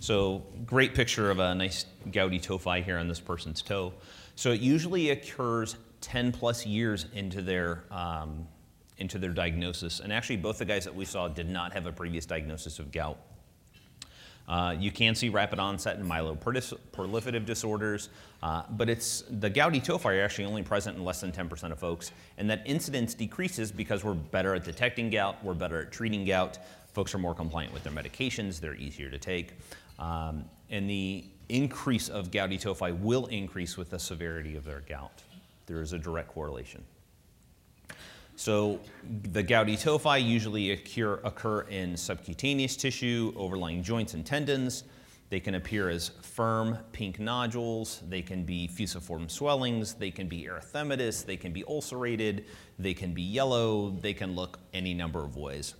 So, 0.00 0.42
great 0.66 0.94
picture 0.94 1.30
of 1.30 1.38
a 1.38 1.54
nice 1.54 1.86
gouty 2.10 2.40
tophi 2.40 2.82
here 2.82 2.98
on 2.98 3.08
this 3.08 3.20
person's 3.20 3.62
toe. 3.62 3.94
So, 4.34 4.50
it 4.50 4.60
usually 4.60 5.10
occurs 5.10 5.76
10 6.00 6.32
plus 6.32 6.66
years 6.66 7.06
into 7.14 7.40
their 7.40 7.84
um, 7.90 8.46
into 8.98 9.18
their 9.18 9.30
diagnosis. 9.30 10.00
And 10.00 10.12
actually, 10.12 10.36
both 10.36 10.58
the 10.58 10.64
guys 10.64 10.84
that 10.84 10.94
we 10.94 11.04
saw 11.04 11.28
did 11.28 11.48
not 11.48 11.72
have 11.72 11.86
a 11.86 11.92
previous 11.92 12.26
diagnosis 12.26 12.78
of 12.78 12.92
gout. 12.92 13.18
Uh, 14.52 14.76
you 14.78 14.90
can 14.90 15.14
see 15.14 15.30
rapid 15.30 15.58
onset 15.58 15.96
in 15.98 16.06
myeloproliferative 16.06 17.46
disorders, 17.46 18.10
uh, 18.42 18.62
but 18.72 18.90
it's 18.90 19.24
the 19.40 19.48
gouty 19.48 19.80
tophi 19.80 20.04
are 20.04 20.22
actually 20.22 20.44
only 20.44 20.62
present 20.62 20.94
in 20.94 21.02
less 21.02 21.22
than 21.22 21.32
10% 21.32 21.72
of 21.72 21.78
folks, 21.78 22.12
and 22.36 22.50
that 22.50 22.60
incidence 22.66 23.14
decreases 23.14 23.72
because 23.72 24.04
we're 24.04 24.12
better 24.12 24.54
at 24.54 24.62
detecting 24.62 25.08
gout, 25.08 25.42
we're 25.42 25.54
better 25.54 25.80
at 25.80 25.90
treating 25.90 26.26
gout, 26.26 26.58
folks 26.92 27.14
are 27.14 27.18
more 27.18 27.34
compliant 27.34 27.72
with 27.72 27.82
their 27.82 27.94
medications, 27.94 28.60
they're 28.60 28.74
easier 28.74 29.08
to 29.08 29.16
take, 29.16 29.54
um, 29.98 30.44
and 30.68 30.88
the 30.88 31.24
increase 31.48 32.10
of 32.10 32.30
gouty 32.30 32.58
tophi 32.58 32.92
will 33.00 33.24
increase 33.28 33.78
with 33.78 33.88
the 33.88 33.98
severity 33.98 34.54
of 34.54 34.66
their 34.66 34.82
gout. 34.86 35.22
There 35.64 35.80
is 35.80 35.94
a 35.94 35.98
direct 35.98 36.28
correlation. 36.28 36.84
So 38.42 38.80
the 39.30 39.44
gouty 39.44 39.76
tophi 39.76 40.20
usually 40.20 40.72
occur, 40.72 41.20
occur 41.22 41.60
in 41.68 41.96
subcutaneous 41.96 42.74
tissue, 42.74 43.32
overlying 43.36 43.84
joints 43.84 44.14
and 44.14 44.26
tendons. 44.26 44.82
They 45.30 45.38
can 45.38 45.54
appear 45.54 45.88
as 45.88 46.08
firm 46.22 46.76
pink 46.90 47.20
nodules. 47.20 48.02
They 48.08 48.20
can 48.20 48.42
be 48.42 48.66
fusiform 48.66 49.28
swellings. 49.28 49.94
They 49.94 50.10
can 50.10 50.26
be 50.26 50.42
erythematous. 50.42 51.24
They 51.24 51.36
can 51.36 51.52
be 51.52 51.62
ulcerated. 51.68 52.46
They 52.80 52.94
can 52.94 53.14
be 53.14 53.22
yellow. 53.22 53.90
They 53.90 54.12
can 54.12 54.34
look 54.34 54.58
any 54.74 54.92
number 54.92 55.20
of 55.20 55.36
ways. 55.36 55.76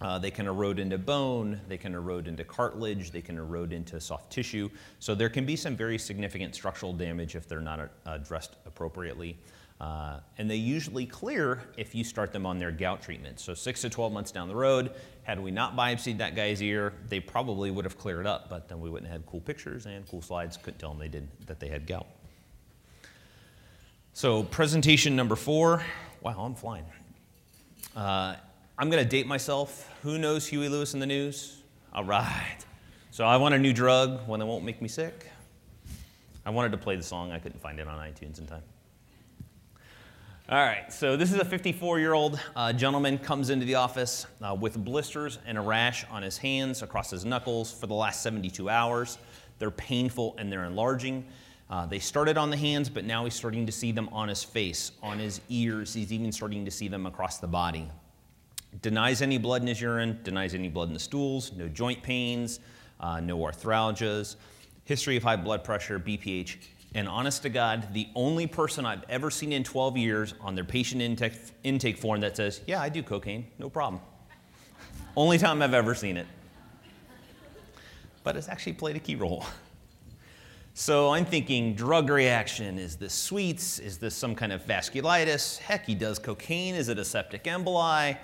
Uh, 0.00 0.18
they 0.18 0.32
can 0.32 0.48
erode 0.48 0.80
into 0.80 0.98
bone, 0.98 1.60
they 1.68 1.76
can 1.76 1.94
erode 1.94 2.26
into 2.26 2.42
cartilage, 2.42 3.10
they 3.10 3.20
can 3.20 3.36
erode 3.36 3.70
into 3.74 4.00
soft 4.00 4.32
tissue. 4.32 4.70
So 4.98 5.14
there 5.14 5.28
can 5.28 5.44
be 5.44 5.56
some 5.56 5.76
very 5.76 5.98
significant 5.98 6.54
structural 6.54 6.94
damage 6.94 7.36
if 7.36 7.46
they're 7.46 7.60
not 7.60 7.90
addressed 8.06 8.56
appropriately. 8.64 9.36
Uh, 9.80 10.20
and 10.36 10.50
they 10.50 10.56
usually 10.56 11.06
clear 11.06 11.62
if 11.78 11.94
you 11.94 12.04
start 12.04 12.32
them 12.32 12.44
on 12.44 12.58
their 12.58 12.70
gout 12.70 13.00
treatment. 13.00 13.40
So, 13.40 13.54
six 13.54 13.80
to 13.80 13.88
12 13.88 14.12
months 14.12 14.30
down 14.30 14.46
the 14.46 14.54
road, 14.54 14.90
had 15.22 15.40
we 15.40 15.50
not 15.50 15.74
biopsied 15.74 16.18
that 16.18 16.36
guy's 16.36 16.62
ear, 16.62 16.92
they 17.08 17.18
probably 17.18 17.70
would 17.70 17.86
have 17.86 17.96
cleared 17.96 18.26
up, 18.26 18.50
but 18.50 18.68
then 18.68 18.78
we 18.78 18.90
wouldn't 18.90 19.10
have 19.10 19.22
had 19.22 19.26
cool 19.26 19.40
pictures 19.40 19.86
and 19.86 20.06
cool 20.06 20.20
slides, 20.20 20.58
couldn't 20.58 20.78
tell 20.78 20.90
them 20.90 20.98
they 20.98 21.08
did, 21.08 21.26
that 21.46 21.60
they 21.60 21.68
had 21.68 21.86
gout. 21.86 22.06
So, 24.12 24.42
presentation 24.42 25.16
number 25.16 25.34
four. 25.34 25.82
Wow, 26.20 26.40
I'm 26.40 26.54
flying. 26.54 26.84
Uh, 27.96 28.36
I'm 28.78 28.90
going 28.90 29.02
to 29.02 29.08
date 29.08 29.26
myself. 29.26 29.90
Who 30.02 30.18
knows 30.18 30.46
Huey 30.46 30.68
Lewis 30.68 30.92
and 30.92 31.00
the 31.00 31.06
News? 31.06 31.62
All 31.94 32.04
right. 32.04 32.58
So, 33.12 33.24
I 33.24 33.38
want 33.38 33.54
a 33.54 33.58
new 33.58 33.72
drug, 33.72 34.26
one 34.28 34.40
that 34.40 34.46
won't 34.46 34.64
make 34.64 34.82
me 34.82 34.88
sick. 34.88 35.26
I 36.44 36.50
wanted 36.50 36.72
to 36.72 36.78
play 36.78 36.96
the 36.96 37.02
song, 37.02 37.32
I 37.32 37.38
couldn't 37.38 37.60
find 37.62 37.80
it 37.80 37.88
on 37.88 37.98
iTunes 37.98 38.38
in 38.38 38.46
time. 38.46 38.62
All 40.50 40.56
right, 40.56 40.92
so 40.92 41.16
this 41.16 41.32
is 41.32 41.38
a 41.38 41.44
54 41.44 42.00
year 42.00 42.12
old 42.12 42.40
uh, 42.56 42.72
gentleman 42.72 43.18
comes 43.18 43.50
into 43.50 43.64
the 43.64 43.76
office 43.76 44.26
uh, 44.42 44.52
with 44.52 44.84
blisters 44.84 45.38
and 45.46 45.56
a 45.56 45.60
rash 45.60 46.04
on 46.10 46.24
his 46.24 46.36
hands 46.38 46.82
across 46.82 47.08
his 47.08 47.24
knuckles 47.24 47.70
for 47.70 47.86
the 47.86 47.94
last 47.94 48.20
72 48.24 48.68
hours. 48.68 49.18
They're 49.60 49.70
painful 49.70 50.34
and 50.38 50.50
they're 50.50 50.64
enlarging. 50.64 51.24
Uh, 51.70 51.86
they 51.86 52.00
started 52.00 52.36
on 52.36 52.50
the 52.50 52.56
hands, 52.56 52.88
but 52.88 53.04
now 53.04 53.22
he's 53.22 53.34
starting 53.34 53.64
to 53.64 53.70
see 53.70 53.92
them 53.92 54.08
on 54.10 54.26
his 54.26 54.42
face, 54.42 54.90
on 55.04 55.20
his 55.20 55.40
ears. 55.50 55.94
He's 55.94 56.12
even 56.12 56.32
starting 56.32 56.64
to 56.64 56.70
see 56.72 56.88
them 56.88 57.06
across 57.06 57.38
the 57.38 57.46
body. 57.46 57.88
Denies 58.82 59.22
any 59.22 59.38
blood 59.38 59.62
in 59.62 59.68
his 59.68 59.80
urine, 59.80 60.18
denies 60.24 60.52
any 60.52 60.68
blood 60.68 60.88
in 60.88 60.94
the 60.94 60.98
stools, 60.98 61.52
no 61.52 61.68
joint 61.68 62.02
pains, 62.02 62.58
uh, 62.98 63.20
no 63.20 63.38
arthralgias, 63.38 64.34
history 64.82 65.16
of 65.16 65.22
high 65.22 65.36
blood 65.36 65.62
pressure, 65.62 66.00
BPH, 66.00 66.56
and 66.94 67.08
honest 67.08 67.42
to 67.42 67.48
God, 67.48 67.92
the 67.94 68.08
only 68.14 68.46
person 68.46 68.84
I've 68.84 69.04
ever 69.08 69.30
seen 69.30 69.52
in 69.52 69.62
12 69.62 69.96
years 69.96 70.34
on 70.40 70.54
their 70.54 70.64
patient 70.64 71.00
intake, 71.00 71.34
intake 71.62 71.98
form 71.98 72.20
that 72.20 72.36
says, 72.36 72.60
Yeah, 72.66 72.80
I 72.80 72.88
do 72.88 73.02
cocaine, 73.02 73.46
no 73.58 73.70
problem. 73.70 74.02
only 75.16 75.38
time 75.38 75.62
I've 75.62 75.74
ever 75.74 75.94
seen 75.94 76.16
it. 76.16 76.26
But 78.22 78.36
it's 78.36 78.48
actually 78.48 78.74
played 78.74 78.96
a 78.96 79.00
key 79.00 79.14
role. 79.14 79.44
So 80.74 81.12
I'm 81.12 81.24
thinking 81.24 81.74
drug 81.74 82.08
reaction. 82.08 82.78
Is 82.78 82.96
this 82.96 83.12
Sweet's? 83.12 83.78
Is 83.78 83.98
this 83.98 84.14
some 84.14 84.34
kind 84.34 84.52
of 84.52 84.64
vasculitis? 84.66 85.58
Heck, 85.58 85.84
he 85.84 85.94
does 85.94 86.18
cocaine. 86.18 86.74
Is 86.74 86.88
it 86.88 86.98
a 86.98 87.04
septic 87.04 87.44
emboli? 87.44 88.16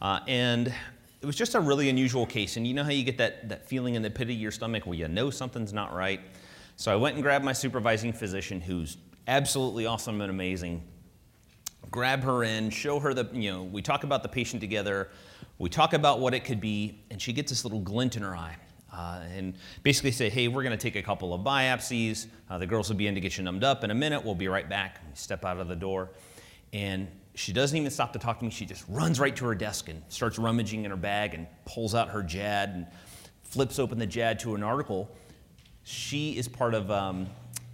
Uh, 0.00 0.20
and 0.26 0.68
it 0.68 1.26
was 1.26 1.36
just 1.36 1.54
a 1.54 1.60
really 1.60 1.88
unusual 1.88 2.26
case. 2.26 2.56
And 2.56 2.66
you 2.66 2.74
know 2.74 2.84
how 2.84 2.90
you 2.90 3.04
get 3.04 3.18
that, 3.18 3.48
that 3.48 3.68
feeling 3.68 3.94
in 3.94 4.02
the 4.02 4.10
pit 4.10 4.28
of 4.28 4.34
your 4.34 4.50
stomach 4.50 4.86
where 4.86 4.96
you 4.96 5.08
know 5.08 5.30
something's 5.30 5.72
not 5.72 5.94
right? 5.94 6.20
So 6.76 6.92
I 6.92 6.96
went 6.96 7.14
and 7.14 7.22
grabbed 7.22 7.44
my 7.44 7.52
supervising 7.52 8.12
physician, 8.12 8.60
who's 8.60 8.96
absolutely 9.28 9.86
awesome 9.86 10.20
and 10.20 10.30
amazing. 10.30 10.82
Grab 11.90 12.22
her 12.24 12.42
in, 12.42 12.70
show 12.70 12.98
her 12.98 13.14
the, 13.14 13.28
you 13.32 13.52
know, 13.52 13.62
we 13.62 13.80
talk 13.80 14.02
about 14.02 14.22
the 14.22 14.28
patient 14.28 14.60
together, 14.60 15.10
we 15.58 15.70
talk 15.70 15.92
about 15.92 16.18
what 16.18 16.34
it 16.34 16.44
could 16.44 16.60
be, 16.60 16.98
and 17.10 17.22
she 17.22 17.32
gets 17.32 17.50
this 17.50 17.64
little 17.64 17.80
glint 17.80 18.16
in 18.16 18.22
her 18.22 18.36
eye. 18.36 18.56
Uh, 18.92 19.20
and 19.36 19.54
basically 19.82 20.12
say, 20.12 20.28
hey, 20.28 20.46
we're 20.46 20.62
going 20.62 20.76
to 20.76 20.82
take 20.82 20.94
a 20.94 21.02
couple 21.02 21.34
of 21.34 21.40
biopsies. 21.40 22.26
Uh, 22.48 22.58
the 22.58 22.66
girls 22.66 22.88
will 22.88 22.96
be 22.96 23.08
in 23.08 23.14
to 23.14 23.20
get 23.20 23.36
you 23.36 23.42
numbed 23.42 23.64
up 23.64 23.82
in 23.82 23.90
a 23.90 23.94
minute. 23.94 24.24
We'll 24.24 24.36
be 24.36 24.46
right 24.46 24.68
back. 24.68 25.00
We 25.08 25.16
step 25.16 25.44
out 25.44 25.58
of 25.58 25.66
the 25.66 25.74
door. 25.74 26.10
And 26.72 27.08
she 27.34 27.52
doesn't 27.52 27.76
even 27.76 27.90
stop 27.90 28.12
to 28.12 28.20
talk 28.20 28.38
to 28.38 28.44
me. 28.44 28.52
She 28.52 28.66
just 28.66 28.84
runs 28.88 29.18
right 29.18 29.34
to 29.34 29.46
her 29.46 29.54
desk 29.56 29.88
and 29.88 30.00
starts 30.08 30.38
rummaging 30.38 30.84
in 30.84 30.92
her 30.92 30.96
bag 30.96 31.34
and 31.34 31.48
pulls 31.64 31.92
out 31.92 32.08
her 32.10 32.22
JAD 32.22 32.68
and 32.68 32.86
flips 33.42 33.80
open 33.80 33.98
the 33.98 34.06
JAD 34.06 34.38
to 34.40 34.54
an 34.54 34.62
article 34.62 35.10
she 35.84 36.36
is 36.36 36.48
part 36.48 36.74
of 36.74 36.90
um, 36.90 37.28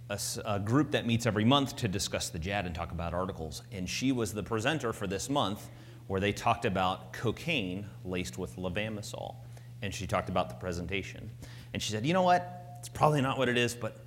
a, 0.09 0.19
a, 0.45 0.59
group 0.59 0.91
that 0.91 1.07
meets 1.07 1.25
every 1.25 1.45
month 1.45 1.77
to 1.77 1.87
discuss 1.87 2.29
the 2.29 2.37
JAD 2.37 2.65
and 2.65 2.75
talk 2.75 2.91
about 2.91 3.13
articles. 3.13 3.63
And 3.71 3.89
she 3.89 4.11
was 4.11 4.33
the 4.33 4.43
presenter 4.43 4.91
for 4.91 5.07
this 5.07 5.29
month 5.29 5.69
where 6.07 6.19
they 6.19 6.33
talked 6.33 6.65
about 6.65 7.13
cocaine 7.13 7.87
laced 8.03 8.37
with 8.37 8.57
levamisole. 8.57 9.35
And 9.81 9.93
she 9.93 10.05
talked 10.05 10.27
about 10.27 10.49
the 10.49 10.55
presentation. 10.55 11.31
And 11.73 11.81
she 11.81 11.91
said, 11.93 12.05
you 12.05 12.13
know 12.13 12.21
what? 12.21 12.75
It's 12.79 12.89
probably 12.89 13.21
not 13.21 13.37
what 13.37 13.47
it 13.47 13.57
is, 13.57 13.73
but 13.73 13.97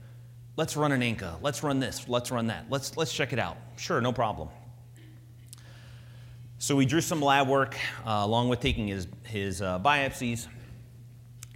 let's 0.56 0.76
run 0.76 0.92
an 0.92 1.00
ANCA. 1.00 1.38
Let's 1.40 1.62
run 1.62 1.80
this. 1.80 2.06
Let's 2.06 2.30
run 2.30 2.48
that. 2.48 2.66
Let's, 2.68 2.98
let's 2.98 3.12
check 3.12 3.32
it 3.32 3.38
out. 3.38 3.56
Sure, 3.76 4.02
no 4.02 4.12
problem. 4.12 4.48
So 6.58 6.76
we 6.76 6.84
drew 6.84 7.00
some 7.00 7.22
lab 7.22 7.48
work 7.48 7.74
uh, 8.06 8.20
along 8.22 8.50
with 8.50 8.60
taking 8.60 8.88
his, 8.88 9.08
his 9.24 9.62
uh, 9.62 9.78
biopsies 9.80 10.46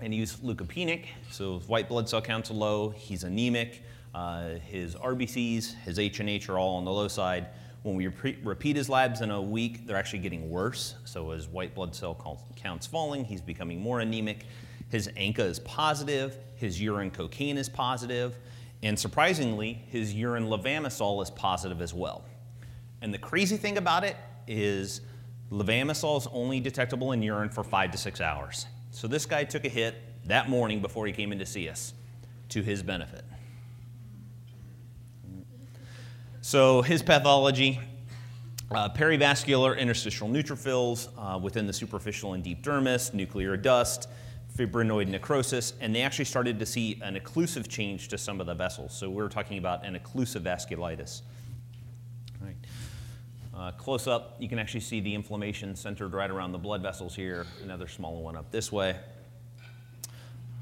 and 0.01 0.13
he's 0.13 0.37
leukopenic, 0.37 1.07
so 1.31 1.59
white 1.61 1.89
blood 1.89 2.09
cell 2.09 2.23
counts 2.23 2.51
are 2.51 2.55
low. 2.55 2.91
He's 2.91 3.25
anemic. 3.25 3.83
Uh, 4.15 4.55
his 4.55 4.95
RBCs, 4.95 5.75
his 5.85 5.99
H 5.99 6.21
and 6.21 6.31
H 6.31 6.49
are 6.49 6.59
all 6.59 6.77
on 6.77 6.85
the 6.85 6.93
low 6.93 7.09
side. 7.09 7.49
When 7.83 7.95
we 7.95 8.07
repeat, 8.07 8.39
repeat 8.45 8.77
his 8.77 8.89
labs 8.89 9.21
in 9.21 9.31
a 9.31 9.41
week, 9.41 9.87
they're 9.87 9.97
actually 9.97 10.21
getting 10.21 10.51
worse. 10.51 10.95
So 11.05 11.31
his 11.31 11.49
white 11.49 11.75
blood 11.75 11.95
cell 11.95 12.41
counts 12.57 12.87
falling. 12.87 13.25
He's 13.25 13.41
becoming 13.41 13.81
more 13.81 14.01
anemic. 14.01 14.45
His 14.91 15.09
ANCA 15.09 15.41
is 15.41 15.61
positive. 15.61 16.39
His 16.57 16.81
urine 16.81 17.11
cocaine 17.11 17.59
is. 17.59 17.71
And 18.83 18.99
surprisingly, 18.99 19.85
his 19.91 20.15
urine 20.15 20.47
levamisole 20.47 21.23
is 21.23 21.31
positive 21.31 21.81
as 21.83 21.93
well. 21.93 22.25
And 23.03 23.13
the 23.13 23.19
crazy 23.19 23.57
thing 23.57 23.79
about 23.79 24.05
it 24.05 24.17
is 24.47 25.01
levamisole 25.51 26.19
is 26.19 26.29
only 26.33 26.61
detectable 26.61 27.13
in 27.13 27.23
urine 27.23 27.49
for 27.51 27.65
five 27.65 27.91
to 27.93 27.99
six 27.99 28.21
hours. 28.21 28.67
So 28.99 29.07
this 29.07 29.27
guy 29.27 29.45
took 29.45 29.65
a 29.65 29.69
hit 29.69 29.95
that 30.27 30.49
morning 30.49 30.83
before 30.83 31.07
he 31.07 31.13
came 31.13 31.31
in 31.31 31.39
to 31.39 31.47
see 31.47 31.69
us 31.69 31.95
to 32.49 32.63
his 32.63 32.83
benefit. 32.83 33.25
So 36.41 36.83
his 36.83 37.01
pathology, 37.01 37.79
uh, 38.73 38.89
perivascular 38.89 39.79
interstitial 39.79 40.29
neutrophils 40.29 41.11
uh, 41.17 41.39
within 41.39 41.65
the 41.65 41.73
superficial 41.73 42.33
and 42.33 42.43
deep 42.43 42.65
dermis, 42.65 43.15
nuclear 43.15 43.57
dust, 43.57 44.09
fibrinoid 44.57 45.07
necrosis, 45.07 45.75
and 45.81 45.95
they 45.95 46.03
actually 46.03 46.25
started 46.25 46.59
to 46.59 46.67
see 46.67 47.01
an 47.05 47.15
occlusive 47.15 47.69
change 47.69 48.09
to 48.09 48.19
some 48.19 48.41
of 48.41 48.49
the 48.49 48.55
vessels. 48.55 48.93
So 48.93 49.09
we're 49.09 49.29
talking 49.29 49.59
about 49.59 49.87
an 49.87 49.97
occlusive 49.97 50.41
vasculitis. 50.41 51.23
Uh, 53.59 53.73
close 53.73 54.07
up, 54.07 54.37
you 54.39 54.49
can 54.49 54.57
actually 54.57 54.79
see 54.79 55.01
the 55.01 55.13
inflammation 55.13 55.75
centered 55.75 56.13
right 56.13 56.31
around 56.31 56.53
the 56.53 56.59
blood 56.59 56.81
vessels 56.81 57.17
here, 57.17 57.45
another 57.65 57.89
smaller 57.89 58.23
one 58.23 58.37
up 58.37 58.49
this 58.53 58.71
way. 58.71 58.95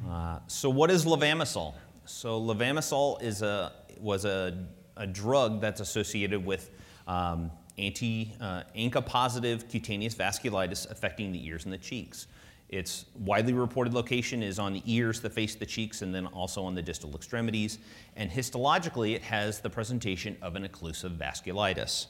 Uh, 0.09 0.39
so 0.47 0.71
what 0.71 0.91
is 0.91 1.05
levamisole? 1.05 1.75
So 2.07 2.41
levamisole 2.41 3.21
is 3.21 3.43
a, 3.43 3.73
was 4.01 4.25
a, 4.25 4.65
a 4.97 5.07
drug 5.07 5.61
that's 5.61 5.81
associated 5.81 6.43
with 6.47 6.71
um, 7.07 7.51
anti, 7.77 8.33
uh, 8.41 8.63
ANCA-positive 8.75 9.69
cutaneous 9.69 10.15
vasculitis 10.15 10.91
affecting 10.91 11.33
the 11.33 11.47
ears 11.47 11.65
and 11.65 11.75
the 11.75 11.79
cheeks. 11.79 12.29
Its 12.71 13.05
widely 13.19 13.53
reported 13.53 13.93
location 13.93 14.43
is 14.43 14.59
on 14.59 14.73
the 14.73 14.83
ears, 14.87 15.21
the 15.21 15.29
face, 15.29 15.55
the 15.55 15.67
cheeks, 15.67 16.01
and 16.01 16.15
then 16.15 16.27
also 16.29 16.65
on 16.65 16.75
the 16.75 16.83
distal 16.83 17.15
extremities. 17.15 17.79
And 18.17 18.31
histologically, 18.31 19.15
it 19.15 19.23
has 19.23 19.61
the 19.61 19.71
presentation 19.71 20.39
of 20.41 20.57
an 20.57 20.67
occlusive 20.67 21.19
vasculitis. 21.19 22.07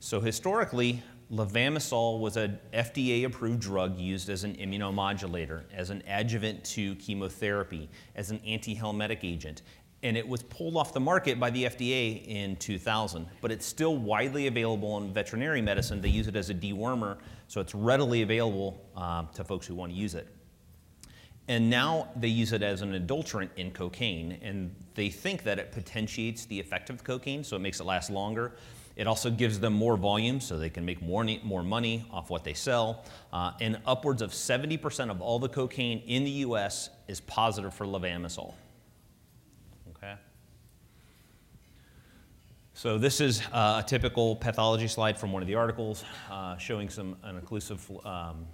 So 0.00 0.20
historically, 0.20 1.02
levamisole 1.32 2.20
was 2.20 2.36
an 2.36 2.58
FDA-approved 2.72 3.60
drug 3.60 3.98
used 3.98 4.28
as 4.30 4.44
an 4.44 4.54
immunomodulator, 4.54 5.64
as 5.74 5.90
an 5.90 6.02
adjuvant 6.06 6.64
to 6.64 6.94
chemotherapy, 6.96 7.90
as 8.14 8.30
an 8.30 8.38
antihelmintic 8.40 9.20
agent. 9.22 9.62
And 10.04 10.16
it 10.16 10.26
was 10.26 10.44
pulled 10.44 10.76
off 10.76 10.92
the 10.92 11.00
market 11.00 11.40
by 11.40 11.50
the 11.50 11.64
FDA 11.64 12.24
in 12.28 12.54
2000, 12.56 13.26
but 13.40 13.50
it's 13.50 13.66
still 13.66 13.96
widely 13.96 14.46
available 14.46 14.96
in 14.98 15.12
veterinary 15.12 15.60
medicine. 15.60 16.00
They 16.00 16.08
use 16.08 16.28
it 16.28 16.36
as 16.36 16.50
a 16.50 16.54
dewormer, 16.54 17.18
so 17.48 17.60
it's 17.60 17.74
readily 17.74 18.22
available 18.22 18.80
uh, 18.96 19.24
to 19.34 19.42
folks 19.42 19.66
who 19.66 19.74
want 19.74 19.90
to 19.90 19.98
use 19.98 20.14
it. 20.14 20.28
And 21.48 21.68
now 21.68 22.10
they 22.14 22.28
use 22.28 22.52
it 22.52 22.62
as 22.62 22.82
an 22.82 22.94
adulterant 22.94 23.50
in 23.56 23.72
cocaine, 23.72 24.38
and 24.42 24.72
they 24.94 25.08
think 25.08 25.42
that 25.42 25.58
it 25.58 25.72
potentiates 25.72 26.44
the 26.44 26.60
effect 26.60 26.90
of 26.90 27.02
cocaine, 27.02 27.42
so 27.42 27.56
it 27.56 27.60
makes 27.60 27.80
it 27.80 27.84
last 27.84 28.10
longer. 28.10 28.54
It 28.98 29.06
also 29.06 29.30
gives 29.30 29.60
them 29.60 29.74
more 29.74 29.96
volume 29.96 30.40
so 30.40 30.58
they 30.58 30.70
can 30.70 30.84
make 30.84 31.00
more, 31.00 31.24
more 31.44 31.62
money 31.62 32.04
off 32.10 32.30
what 32.30 32.42
they 32.42 32.52
sell. 32.52 33.04
Uh, 33.32 33.52
and 33.60 33.78
upwards 33.86 34.22
of 34.22 34.32
70% 34.32 35.08
of 35.08 35.22
all 35.22 35.38
the 35.38 35.48
cocaine 35.48 36.02
in 36.08 36.24
the 36.24 36.30
US 36.42 36.90
is 37.06 37.20
positive 37.20 37.72
for 37.72 37.86
levamisole. 37.86 38.54
Okay? 39.90 40.16
So 42.74 42.98
this 42.98 43.20
is 43.20 43.40
uh, 43.52 43.82
a 43.84 43.88
typical 43.88 44.34
pathology 44.34 44.88
slide 44.88 45.16
from 45.16 45.30
one 45.30 45.42
of 45.42 45.48
the 45.48 45.54
articles 45.54 46.04
uh, 46.28 46.56
showing 46.56 46.88
some 46.88 47.16
an 47.22 47.40
occlusive 47.40 48.04
um, 48.04 48.44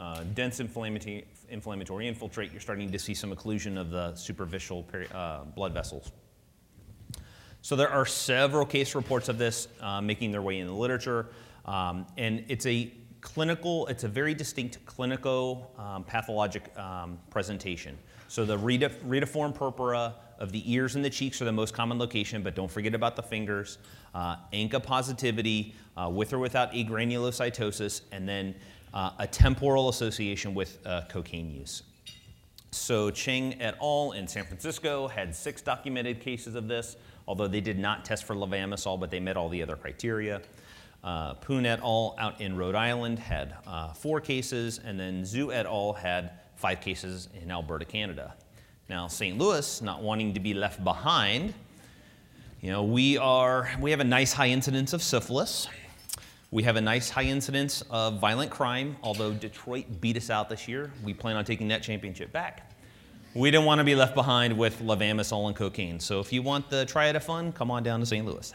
uh, 0.00 0.24
dense 0.34 0.58
inflammatory, 0.58 1.24
inflammatory 1.48 2.08
infiltrate. 2.08 2.50
You're 2.50 2.60
starting 2.60 2.90
to 2.90 2.98
see 2.98 3.14
some 3.14 3.32
occlusion 3.32 3.80
of 3.80 3.90
the 3.90 4.16
superficial 4.16 4.84
uh, 5.14 5.44
blood 5.44 5.72
vessels. 5.72 6.10
So 7.66 7.74
there 7.74 7.90
are 7.90 8.06
several 8.06 8.64
case 8.64 8.94
reports 8.94 9.28
of 9.28 9.38
this 9.38 9.66
uh, 9.80 10.00
making 10.00 10.30
their 10.30 10.40
way 10.40 10.60
in 10.60 10.68
the 10.68 10.72
literature, 10.72 11.26
um, 11.64 12.06
and 12.16 12.44
it's 12.46 12.64
a 12.64 12.92
clinical, 13.22 13.88
it's 13.88 14.04
a 14.04 14.08
very 14.08 14.34
distinct 14.34 14.86
clinical 14.86 15.72
um, 15.76 16.04
pathologic 16.04 16.70
um, 16.78 17.18
presentation. 17.28 17.98
So 18.28 18.44
the 18.44 18.56
retiform 18.56 19.52
purpura, 19.52 20.14
of 20.38 20.52
the 20.52 20.72
ears 20.72 20.94
and 20.94 21.04
the 21.04 21.10
cheeks 21.10 21.42
are 21.42 21.44
the 21.44 21.50
most 21.50 21.74
common 21.74 21.98
location, 21.98 22.40
but 22.40 22.54
don't 22.54 22.70
forget 22.70 22.94
about 22.94 23.16
the 23.16 23.22
fingers. 23.24 23.78
Uh, 24.14 24.36
ANCA 24.52 24.80
positivity, 24.80 25.74
uh, 25.96 26.08
with 26.08 26.32
or 26.32 26.38
without 26.38 26.72
agranulocytosis, 26.72 28.02
and 28.12 28.28
then 28.28 28.54
uh, 28.94 29.10
a 29.18 29.26
temporal 29.26 29.88
association 29.88 30.54
with 30.54 30.78
uh, 30.86 31.02
cocaine 31.08 31.50
use. 31.50 31.82
So 32.70 33.10
Cheng 33.10 33.60
et 33.60 33.76
al. 33.82 34.12
in 34.12 34.28
San 34.28 34.44
Francisco 34.44 35.08
had 35.08 35.34
six 35.34 35.62
documented 35.62 36.20
cases 36.20 36.54
of 36.54 36.68
this, 36.68 36.96
although 37.26 37.48
they 37.48 37.60
did 37.60 37.78
not 37.78 38.04
test 38.04 38.24
for 38.24 38.34
levamisole, 38.34 38.98
but 38.98 39.10
they 39.10 39.20
met 39.20 39.36
all 39.36 39.48
the 39.48 39.62
other 39.62 39.76
criteria. 39.76 40.40
Uh, 41.04 41.34
Poon 41.34 41.66
et 41.66 41.80
al. 41.80 42.14
out 42.18 42.40
in 42.40 42.56
Rhode 42.56 42.74
Island 42.74 43.18
had 43.18 43.54
uh, 43.66 43.92
four 43.92 44.20
cases, 44.20 44.80
and 44.84 44.98
then 44.98 45.22
Zhu 45.22 45.54
et 45.54 45.66
al. 45.66 45.92
had 45.92 46.32
five 46.56 46.80
cases 46.80 47.28
in 47.40 47.50
Alberta, 47.50 47.84
Canada. 47.84 48.34
Now, 48.88 49.08
St. 49.08 49.36
Louis, 49.36 49.82
not 49.82 50.02
wanting 50.02 50.34
to 50.34 50.40
be 50.40 50.54
left 50.54 50.82
behind, 50.82 51.54
you 52.62 52.72
know, 52.72 52.82
we 52.82 53.18
are 53.18 53.70
we 53.80 53.90
have 53.90 54.00
a 54.00 54.04
nice 54.04 54.32
high 54.32 54.48
incidence 54.48 54.92
of 54.92 55.02
syphilis. 55.02 55.68
We 56.50 56.62
have 56.62 56.76
a 56.76 56.80
nice 56.80 57.10
high 57.10 57.24
incidence 57.24 57.82
of 57.90 58.18
violent 58.18 58.50
crime, 58.50 58.96
although 59.02 59.32
Detroit 59.32 60.00
beat 60.00 60.16
us 60.16 60.30
out 60.30 60.48
this 60.48 60.66
year. 60.66 60.90
We 61.04 61.12
plan 61.12 61.36
on 61.36 61.44
taking 61.44 61.68
that 61.68 61.82
championship 61.82 62.32
back. 62.32 62.72
We 63.36 63.50
didn't 63.50 63.66
want 63.66 63.80
to 63.80 63.84
be 63.84 63.94
left 63.94 64.14
behind 64.14 64.56
with 64.56 64.80
levamisole 64.80 65.48
and 65.48 65.54
cocaine. 65.54 66.00
So 66.00 66.20
if 66.20 66.32
you 66.32 66.40
want 66.40 66.70
the 66.70 66.86
triad 66.86 67.16
of 67.16 67.22
fun, 67.22 67.52
come 67.52 67.70
on 67.70 67.82
down 67.82 68.00
to 68.00 68.06
St. 68.06 68.24
Louis. 68.24 68.50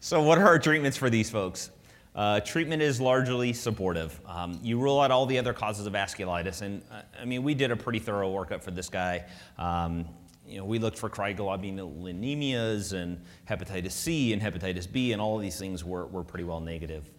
So, 0.00 0.22
what 0.22 0.38
are 0.38 0.46
our 0.46 0.58
treatments 0.58 0.96
for 0.96 1.10
these 1.10 1.28
folks? 1.28 1.70
Uh, 2.14 2.40
treatment 2.40 2.80
is 2.80 3.00
largely 3.00 3.52
supportive. 3.52 4.18
Um, 4.26 4.58
you 4.62 4.78
rule 4.78 5.00
out 5.00 5.10
all 5.10 5.26
the 5.26 5.36
other 5.38 5.52
causes 5.52 5.86
of 5.86 5.92
vasculitis, 5.92 6.62
and 6.62 6.82
uh, 6.90 7.02
I 7.20 7.24
mean, 7.24 7.42
we 7.42 7.52
did 7.52 7.72
a 7.72 7.76
pretty 7.76 7.98
thorough 7.98 8.32
workup 8.32 8.62
for 8.62 8.70
this 8.70 8.88
guy. 8.88 9.24
Um, 9.58 10.06
you 10.46 10.58
know, 10.58 10.64
we 10.64 10.78
looked 10.78 10.98
for 10.98 11.10
cryoglobulinemias 11.10 12.92
and 12.92 13.20
hepatitis 13.48 13.90
C 13.90 14.32
and 14.32 14.40
hepatitis 14.40 14.90
B, 14.90 15.12
and 15.12 15.20
all 15.20 15.36
of 15.36 15.42
these 15.42 15.58
things 15.58 15.84
were, 15.84 16.06
were 16.06 16.24
pretty 16.24 16.44
well 16.44 16.60
negative. 16.60 17.10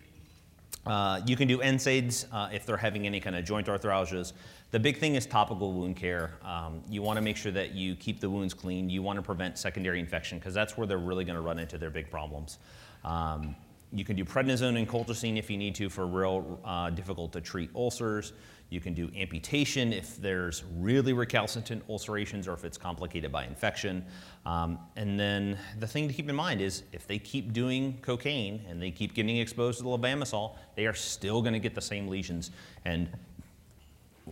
Uh, 0.86 1.22
you 1.26 1.36
can 1.36 1.48
do 1.48 1.60
NSAIDs 1.60 2.26
uh, 2.32 2.50
if 2.52 2.66
they're 2.66 2.78
having 2.78 3.06
any 3.06 3.20
kind 3.20 3.36
of 3.36 3.46
joint 3.46 3.68
arthralgias. 3.68 4.34
The 4.72 4.80
big 4.80 4.98
thing 4.98 5.16
is 5.16 5.26
topical 5.26 5.74
wound 5.74 5.96
care. 5.96 6.38
Um, 6.44 6.84
you 6.88 7.02
want 7.02 7.18
to 7.18 7.22
make 7.22 7.38
sure 7.38 7.52
that 7.52 7.74
you 7.74 7.96
keep 7.96 8.20
the 8.20 8.30
wounds 8.30 8.54
clean. 8.54 8.88
You 8.88 9.02
want 9.02 9.18
to 9.18 9.24
prevent 9.24 9.58
secondary 9.58 10.00
infection 10.00 10.38
because 10.38 10.54
that's 10.54 10.78
where 10.78 10.86
they're 10.86 11.00
really 11.00 11.26
going 11.26 11.38
to 11.38 11.42
run 11.42 11.58
into 11.58 11.80
their 11.80 11.90
big 11.90 12.12
problems. 12.12 12.60
Um, 13.04 13.56
you 13.92 14.06
can 14.06 14.16
do 14.16 14.24
prednisone 14.24 14.78
and 14.78 14.88
colchicine 14.88 15.40
if 15.40 15.50
you 15.50 15.58
need 15.58 15.74
to 15.76 15.90
for 15.90 16.06
real 16.06 16.60
uh, 16.64 16.92
difficult 16.92 17.34
to 17.34 17.42
treat 17.42 17.72
ulcers. 17.76 18.34
You 18.70 18.80
can 18.80 18.94
do 18.94 19.10
amputation 19.18 19.92
if 19.92 20.18
there's 20.18 20.64
really 20.78 21.14
recalcitrant 21.14 21.82
ulcerations 21.90 22.48
or 22.48 22.54
if 22.54 22.64
it's 22.64 22.78
complicated 22.78 23.32
by 23.32 23.46
infection. 23.46 24.06
Um, 24.46 24.78
and 24.96 25.20
then 25.20 25.58
the 25.80 25.88
thing 25.88 26.08
to 26.08 26.14
keep 26.14 26.30
in 26.30 26.36
mind 26.36 26.62
is 26.62 26.84
if 26.94 27.08
they 27.08 27.18
keep 27.18 27.52
doing 27.52 27.98
cocaine 28.04 28.64
and 28.70 28.80
they 28.80 28.92
keep 28.92 29.16
getting 29.16 29.38
exposed 29.38 29.80
to 29.80 29.86
the 29.86 29.90
levamisole, 29.90 30.56
they 30.76 30.86
are 30.86 30.94
still 30.94 31.42
going 31.42 31.54
to 31.54 31.60
get 31.60 31.74
the 31.74 31.82
same 31.82 32.08
lesions. 32.08 32.52
And 32.86 33.10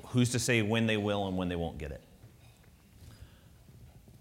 who's 0.08 0.32
to 0.32 0.40
say 0.40 0.62
when 0.62 0.88
they 0.88 0.98
will 0.98 1.28
and 1.28 1.38
when 1.38 1.50
they 1.50 1.56
won't 1.56 1.78
get 1.78 1.92
it? 1.92 2.02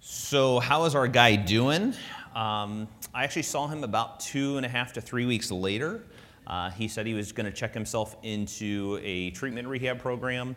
So, 0.00 0.60
how 0.60 0.84
is 0.84 0.94
our 0.94 1.08
guy 1.08 1.36
doing? 1.36 1.94
Um, 2.34 2.86
I 3.14 3.24
actually 3.24 3.42
saw 3.42 3.66
him 3.66 3.82
about 3.82 4.20
two 4.20 4.56
and 4.56 4.66
a 4.66 4.68
half 4.68 4.92
to 4.92 5.00
three 5.00 5.26
weeks 5.26 5.50
later. 5.50 6.02
Uh, 6.46 6.70
he 6.70 6.86
said 6.86 7.06
he 7.06 7.14
was 7.14 7.32
going 7.32 7.46
to 7.46 7.56
check 7.56 7.74
himself 7.74 8.16
into 8.22 9.00
a 9.02 9.30
treatment 9.30 9.66
rehab 9.66 9.98
program. 9.98 10.54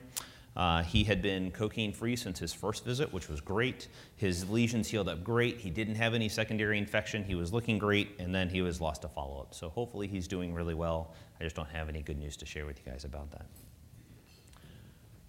Uh, 0.56 0.84
he 0.84 1.04
had 1.04 1.22
been 1.22 1.52
cocaine 1.52 1.94
free 1.94 2.16
since 2.16 2.38
his 2.38 2.54
first 2.54 2.84
visit, 2.84 3.12
which 3.14 3.30
was 3.30 3.40
great. 3.40 3.88
His 4.18 4.50
lesions 4.50 4.90
healed 4.90 5.08
up 5.08 5.24
great. 5.24 5.58
He 5.58 5.70
didn't 5.70 5.96
have 5.96 6.14
any 6.14 6.28
secondary 6.28 6.78
infection. 6.78 7.24
He 7.24 7.34
was 7.34 7.54
looking 7.54 7.78
great, 7.78 8.10
and 8.20 8.36
then 8.36 8.50
he 8.50 8.62
was 8.62 8.82
lost 8.82 9.04
to 9.04 9.08
follow 9.08 9.40
up. 9.40 9.54
So 9.54 9.70
hopefully 9.70 10.08
he's 10.08 10.28
doing 10.28 10.54
really 10.54 10.74
well. 10.74 11.14
I 11.40 11.44
just 11.44 11.56
don't 11.56 11.70
have 11.70 11.88
any 11.88 12.02
good 12.02 12.18
news 12.18 12.36
to 12.38 12.46
share 12.46 12.66
with 12.66 12.78
you 12.86 12.92
guys 12.92 13.06
about 13.06 13.32
that. 13.32 13.46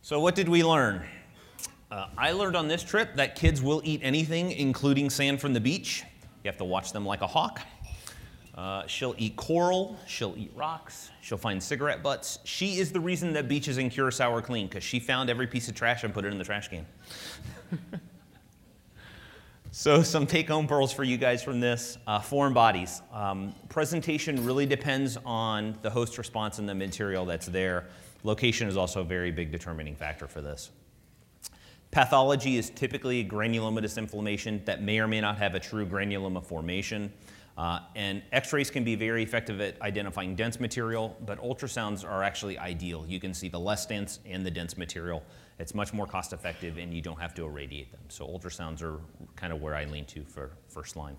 So, 0.02 0.18
what 0.18 0.34
did 0.34 0.48
we 0.48 0.64
learn? 0.64 1.02
Uh, 1.90 2.06
I 2.16 2.32
learned 2.32 2.56
on 2.56 2.68
this 2.68 2.82
trip 2.82 3.16
that 3.16 3.36
kids 3.36 3.60
will 3.60 3.82
eat 3.84 4.00
anything, 4.02 4.50
including 4.52 5.10
sand 5.10 5.42
from 5.42 5.52
the 5.52 5.60
beach. 5.60 6.04
You 6.42 6.48
have 6.48 6.56
to 6.56 6.64
watch 6.64 6.92
them 6.94 7.04
like 7.04 7.20
a 7.20 7.26
hawk. 7.26 7.60
Uh, 8.54 8.86
she'll 8.86 9.14
eat 9.18 9.36
coral, 9.36 9.98
she'll 10.06 10.34
eat 10.38 10.52
rocks, 10.56 11.10
she'll 11.20 11.36
find 11.36 11.62
cigarette 11.62 12.02
butts. 12.02 12.38
She 12.44 12.78
is 12.78 12.92
the 12.92 13.00
reason 13.00 13.34
that 13.34 13.46
beaches 13.46 13.76
in 13.76 13.90
Curacao 13.90 14.32
are 14.34 14.40
clean, 14.40 14.68
because 14.68 14.82
she 14.82 15.00
found 15.00 15.28
every 15.28 15.46
piece 15.46 15.68
of 15.68 15.74
trash 15.74 16.02
and 16.02 16.14
put 16.14 16.24
it 16.24 16.32
in 16.32 16.38
the 16.38 16.44
trash 16.44 16.68
can. 16.68 16.86
so, 19.70 20.02
some 20.02 20.26
take 20.26 20.48
home 20.48 20.66
pearls 20.66 20.94
for 20.94 21.04
you 21.04 21.18
guys 21.18 21.42
from 21.42 21.60
this 21.60 21.98
uh, 22.06 22.20
foreign 22.20 22.54
bodies. 22.54 23.02
Um, 23.12 23.54
presentation 23.68 24.46
really 24.46 24.66
depends 24.66 25.18
on 25.26 25.76
the 25.82 25.90
host 25.90 26.16
response 26.16 26.58
and 26.58 26.66
the 26.66 26.74
material 26.74 27.26
that's 27.26 27.46
there. 27.46 27.88
Location 28.22 28.68
is 28.68 28.76
also 28.76 29.00
a 29.00 29.04
very 29.04 29.30
big 29.30 29.50
determining 29.50 29.96
factor 29.96 30.26
for 30.26 30.40
this. 30.40 30.70
Pathology 31.90 32.56
is 32.56 32.70
typically 32.70 33.24
granulomatous 33.24 33.98
inflammation 33.98 34.62
that 34.64 34.82
may 34.82 35.00
or 35.00 35.08
may 35.08 35.20
not 35.20 35.38
have 35.38 35.54
a 35.54 35.60
true 35.60 35.84
granuloma 35.84 36.44
formation. 36.44 37.12
Uh, 37.58 37.80
and 37.96 38.22
x-rays 38.32 38.70
can 38.70 38.84
be 38.84 38.94
very 38.94 39.22
effective 39.22 39.60
at 39.60 39.80
identifying 39.82 40.36
dense 40.36 40.60
material, 40.60 41.16
but 41.26 41.42
ultrasounds 41.42 42.08
are 42.08 42.22
actually 42.22 42.56
ideal. 42.58 43.04
You 43.08 43.18
can 43.18 43.34
see 43.34 43.48
the 43.48 43.58
less 43.58 43.86
dense 43.86 44.20
and 44.24 44.46
the 44.46 44.50
dense 44.50 44.78
material. 44.78 45.22
It's 45.58 45.74
much 45.74 45.92
more 45.92 46.06
cost 46.06 46.32
effective 46.32 46.78
and 46.78 46.94
you 46.94 47.02
don't 47.02 47.20
have 47.20 47.34
to 47.34 47.44
irradiate 47.44 47.90
them. 47.90 48.00
So 48.08 48.26
ultrasounds 48.26 48.82
are 48.82 49.00
kind 49.36 49.52
of 49.52 49.60
where 49.60 49.74
I 49.74 49.84
lean 49.84 50.04
to 50.06 50.22
for 50.24 50.52
first 50.68 50.96
line. 50.96 51.16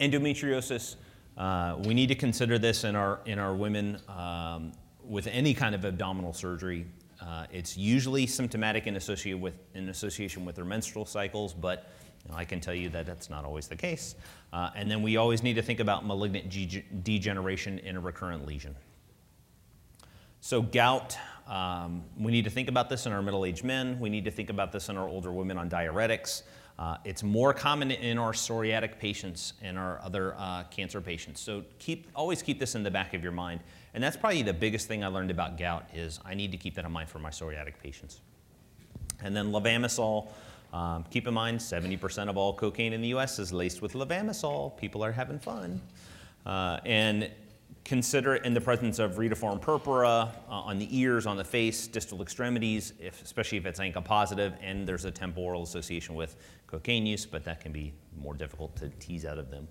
Endometriosis, 0.00 0.96
uh, 1.38 1.76
we 1.84 1.94
need 1.94 2.08
to 2.08 2.14
consider 2.14 2.58
this 2.58 2.84
in 2.84 2.94
our, 2.94 3.20
in 3.24 3.38
our 3.38 3.54
women 3.54 3.98
um, 4.08 4.72
with 5.06 5.26
any 5.26 5.54
kind 5.54 5.74
of 5.74 5.84
abdominal 5.84 6.32
surgery. 6.32 6.86
Uh, 7.20 7.46
it's 7.52 7.76
usually 7.76 8.26
symptomatic 8.26 8.86
in, 8.86 8.94
with, 9.40 9.54
in 9.74 9.88
association 9.88 10.44
with 10.44 10.56
their 10.56 10.64
menstrual 10.64 11.04
cycles, 11.04 11.54
but 11.54 11.90
you 12.24 12.32
know, 12.32 12.38
I 12.38 12.44
can 12.44 12.60
tell 12.60 12.74
you 12.74 12.88
that 12.90 13.06
that's 13.06 13.30
not 13.30 13.44
always 13.44 13.68
the 13.68 13.76
case. 13.76 14.14
Uh, 14.52 14.70
and 14.74 14.90
then 14.90 15.02
we 15.02 15.16
always 15.16 15.42
need 15.42 15.54
to 15.54 15.62
think 15.62 15.80
about 15.80 16.06
malignant 16.06 16.48
degeneration 17.04 17.78
in 17.80 17.96
a 17.96 18.00
recurrent 18.00 18.46
lesion. 18.46 18.74
So, 20.40 20.60
gout, 20.60 21.16
um, 21.48 22.02
we 22.18 22.30
need 22.30 22.44
to 22.44 22.50
think 22.50 22.68
about 22.68 22.88
this 22.88 23.06
in 23.06 23.12
our 23.12 23.22
middle 23.22 23.44
aged 23.44 23.64
men. 23.64 23.98
We 23.98 24.10
need 24.10 24.24
to 24.24 24.30
think 24.30 24.50
about 24.50 24.72
this 24.72 24.88
in 24.88 24.96
our 24.96 25.08
older 25.08 25.32
women 25.32 25.58
on 25.58 25.70
diuretics. 25.70 26.42
Uh, 26.78 26.96
it's 27.04 27.22
more 27.22 27.54
common 27.54 27.90
in 27.92 28.18
our 28.18 28.32
psoriatic 28.32 28.98
patients 28.98 29.52
and 29.62 29.78
our 29.78 30.00
other 30.02 30.34
uh, 30.36 30.64
cancer 30.64 31.00
patients. 31.00 31.40
So 31.40 31.62
keep, 31.78 32.08
always 32.16 32.42
keep 32.42 32.58
this 32.58 32.74
in 32.74 32.82
the 32.82 32.90
back 32.90 33.14
of 33.14 33.22
your 33.22 33.32
mind. 33.32 33.60
And 33.94 34.02
that's 34.02 34.16
probably 34.16 34.42
the 34.42 34.52
biggest 34.52 34.88
thing 34.88 35.04
I 35.04 35.06
learned 35.06 35.30
about 35.30 35.56
gout 35.56 35.88
is 35.94 36.18
I 36.24 36.34
need 36.34 36.50
to 36.50 36.58
keep 36.58 36.74
that 36.74 36.84
in 36.84 36.90
mind 36.90 37.08
for 37.08 37.20
my 37.20 37.30
psoriatic 37.30 37.74
patients. 37.80 38.20
And 39.22 39.36
then 39.36 39.52
levamisole, 39.52 40.28
um, 40.72 41.04
keep 41.10 41.28
in 41.28 41.34
mind 41.34 41.60
70% 41.60 42.28
of 42.28 42.36
all 42.36 42.52
cocaine 42.52 42.92
in 42.92 43.00
the 43.00 43.08
US 43.08 43.38
is 43.38 43.52
laced 43.52 43.80
with 43.80 43.92
levamisole. 43.92 44.76
People 44.76 45.04
are 45.04 45.12
having 45.12 45.38
fun. 45.38 45.80
Uh, 46.44 46.80
and 46.84 47.30
consider 47.84 48.34
it 48.34 48.44
in 48.44 48.54
the 48.54 48.60
presence 48.60 48.98
of 48.98 49.12
retiform 49.12 49.60
purpura 49.60 50.32
uh, 50.48 50.52
on 50.52 50.78
the 50.78 50.88
ears, 50.98 51.26
on 51.26 51.36
the 51.36 51.44
face, 51.44 51.86
distal 51.86 52.22
extremities, 52.22 52.94
if, 52.98 53.22
especially 53.22 53.58
if 53.58 53.66
it's 53.66 53.78
ANCA 53.78 54.02
positive, 54.02 54.54
and 54.62 54.88
there's 54.88 55.04
a 55.04 55.10
temporal 55.10 55.62
association 55.62 56.14
with 56.14 56.36
cocaine 56.74 57.06
use, 57.06 57.24
but 57.24 57.44
that 57.44 57.60
can 57.60 57.70
be 57.70 57.92
more 58.20 58.34
difficult 58.34 58.74
to 58.76 58.88
tease 58.98 59.24
out 59.24 59.38
of 59.38 59.48
them. 59.50 59.68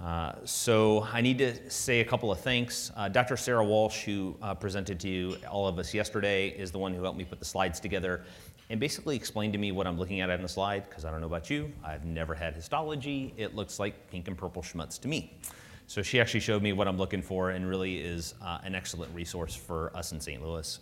Uh, 0.00 0.32
so 0.44 1.06
I 1.12 1.20
need 1.20 1.38
to 1.38 1.70
say 1.70 2.00
a 2.00 2.04
couple 2.04 2.30
of 2.30 2.40
thanks. 2.40 2.92
Uh, 2.96 3.08
Dr. 3.08 3.36
Sarah 3.36 3.64
Walsh, 3.64 4.04
who 4.04 4.36
uh, 4.40 4.54
presented 4.54 5.00
to 5.00 5.08
you, 5.08 5.36
all 5.50 5.66
of 5.66 5.78
us 5.78 5.92
yesterday, 5.92 6.48
is 6.48 6.70
the 6.70 6.78
one 6.78 6.94
who 6.94 7.02
helped 7.02 7.18
me 7.18 7.24
put 7.24 7.38
the 7.40 7.44
slides 7.44 7.80
together 7.80 8.24
and 8.70 8.78
basically 8.78 9.16
explained 9.16 9.52
to 9.52 9.58
me 9.58 9.72
what 9.72 9.86
I'm 9.86 9.98
looking 9.98 10.20
at 10.20 10.30
on 10.30 10.42
the 10.42 10.48
slide, 10.48 10.88
because 10.88 11.04
I 11.04 11.10
don't 11.10 11.20
know 11.20 11.26
about 11.26 11.50
you, 11.50 11.70
I've 11.84 12.04
never 12.04 12.34
had 12.34 12.54
histology. 12.54 13.34
It 13.36 13.54
looks 13.54 13.78
like 13.78 14.10
pink 14.10 14.28
and 14.28 14.38
purple 14.38 14.62
schmutz 14.62 14.98
to 15.00 15.08
me. 15.08 15.36
So 15.86 16.02
she 16.02 16.18
actually 16.20 16.40
showed 16.40 16.62
me 16.62 16.72
what 16.72 16.88
I'm 16.88 16.96
looking 16.96 17.20
for 17.20 17.50
and 17.50 17.68
really 17.68 17.98
is 17.98 18.34
uh, 18.42 18.58
an 18.64 18.74
excellent 18.74 19.14
resource 19.14 19.54
for 19.54 19.94
us 19.94 20.12
in 20.12 20.20
St. 20.20 20.42
Louis. 20.42 20.78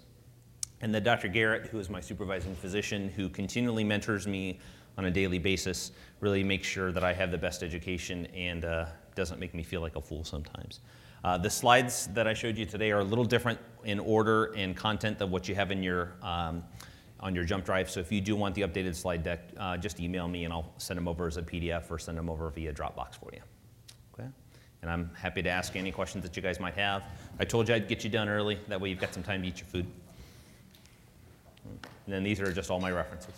And 0.81 0.95
then 0.95 1.03
Dr. 1.05 1.29
Garrett, 1.29 1.67
who 1.67 1.79
is 1.79 1.89
my 1.89 2.01
supervising 2.01 2.55
physician, 2.57 3.09
who 3.09 3.29
continually 3.29 3.85
mentors 3.85 4.27
me 4.27 4.59
on 4.99 5.07
a 5.07 5.11
daily 5.11 5.39
basis, 5.39 5.93
really 6.21 6.45
makes 6.45 6.67
sure 6.67 6.93
that 6.93 7.05
I 7.05 7.13
have 7.13 7.31
the 7.31 7.39
best 7.39 7.63
education 7.63 8.27
and 8.35 8.65
uh, 8.65 8.87
doesn't 9.15 9.41
make 9.41 9.55
me 9.55 9.63
feel 9.63 9.81
like 9.81 9.97
a 9.97 10.01
fool 10.01 10.25
sometimes. 10.25 10.81
Uh, 11.25 11.39
the 11.39 11.51
slides 11.51 12.09
that 12.09 12.27
I 12.27 12.35
showed 12.35 12.57
you 12.57 12.67
today 12.67 12.91
are 12.91 13.01
a 13.01 13.05
little 13.05 13.25
different 13.25 13.59
in 13.85 14.01
order 14.01 14.47
and 14.57 14.77
content 14.77 15.19
than 15.19 15.31
what 15.31 15.49
you 15.49 15.55
have 15.55 15.71
in 15.71 15.83
your 15.83 16.15
um, 16.23 16.65
on 17.21 17.37
your 17.37 17.45
jump 17.45 17.65
drive. 17.65 17.89
So 17.89 18.01
if 18.01 18.11
you 18.11 18.21
do 18.21 18.35
want 18.35 18.55
the 18.55 18.63
updated 18.63 18.97
slide 18.97 19.23
deck, 19.23 19.41
uh, 19.57 19.77
just 19.77 20.01
email 20.01 20.27
me 20.27 20.45
and 20.45 20.53
I'll 20.53 20.73
send 20.79 20.99
them 20.99 21.07
over 21.07 21.29
as 21.29 21.37
a 21.37 21.43
PDF 21.43 21.89
or 21.89 21.99
send 21.99 22.19
them 22.19 22.29
over 22.29 22.51
via 22.51 22.73
Dropbox 22.73 23.15
for 23.15 23.31
you. 23.33 23.41
Okay? 24.13 24.29
And 24.83 24.91
I'm 24.91 25.09
happy 25.15 25.41
to 25.43 25.49
ask 25.49 25.77
any 25.77 25.93
questions 25.93 26.25
that 26.25 26.37
you 26.37 26.43
guys 26.43 26.59
might 26.59 26.75
have. 26.75 27.05
I 27.39 27.45
told 27.45 27.69
you 27.69 27.77
I'd 27.77 27.87
get 27.87 28.03
you 28.03 28.11
done 28.11 28.29
early. 28.29 28.59
That 28.67 28.81
way 28.81 28.91
you've 28.91 28.99
got 28.99 29.15
some 29.15 29.23
time 29.23 29.43
to 29.43 29.49
eat 29.49 29.61
your 29.61 29.69
food. 29.69 29.87
And 31.65 32.13
then 32.13 32.25
these 32.25 32.41
are 32.41 32.53
just 32.53 32.73
all 32.73 32.81
my 32.81 32.91
references. 32.91 33.35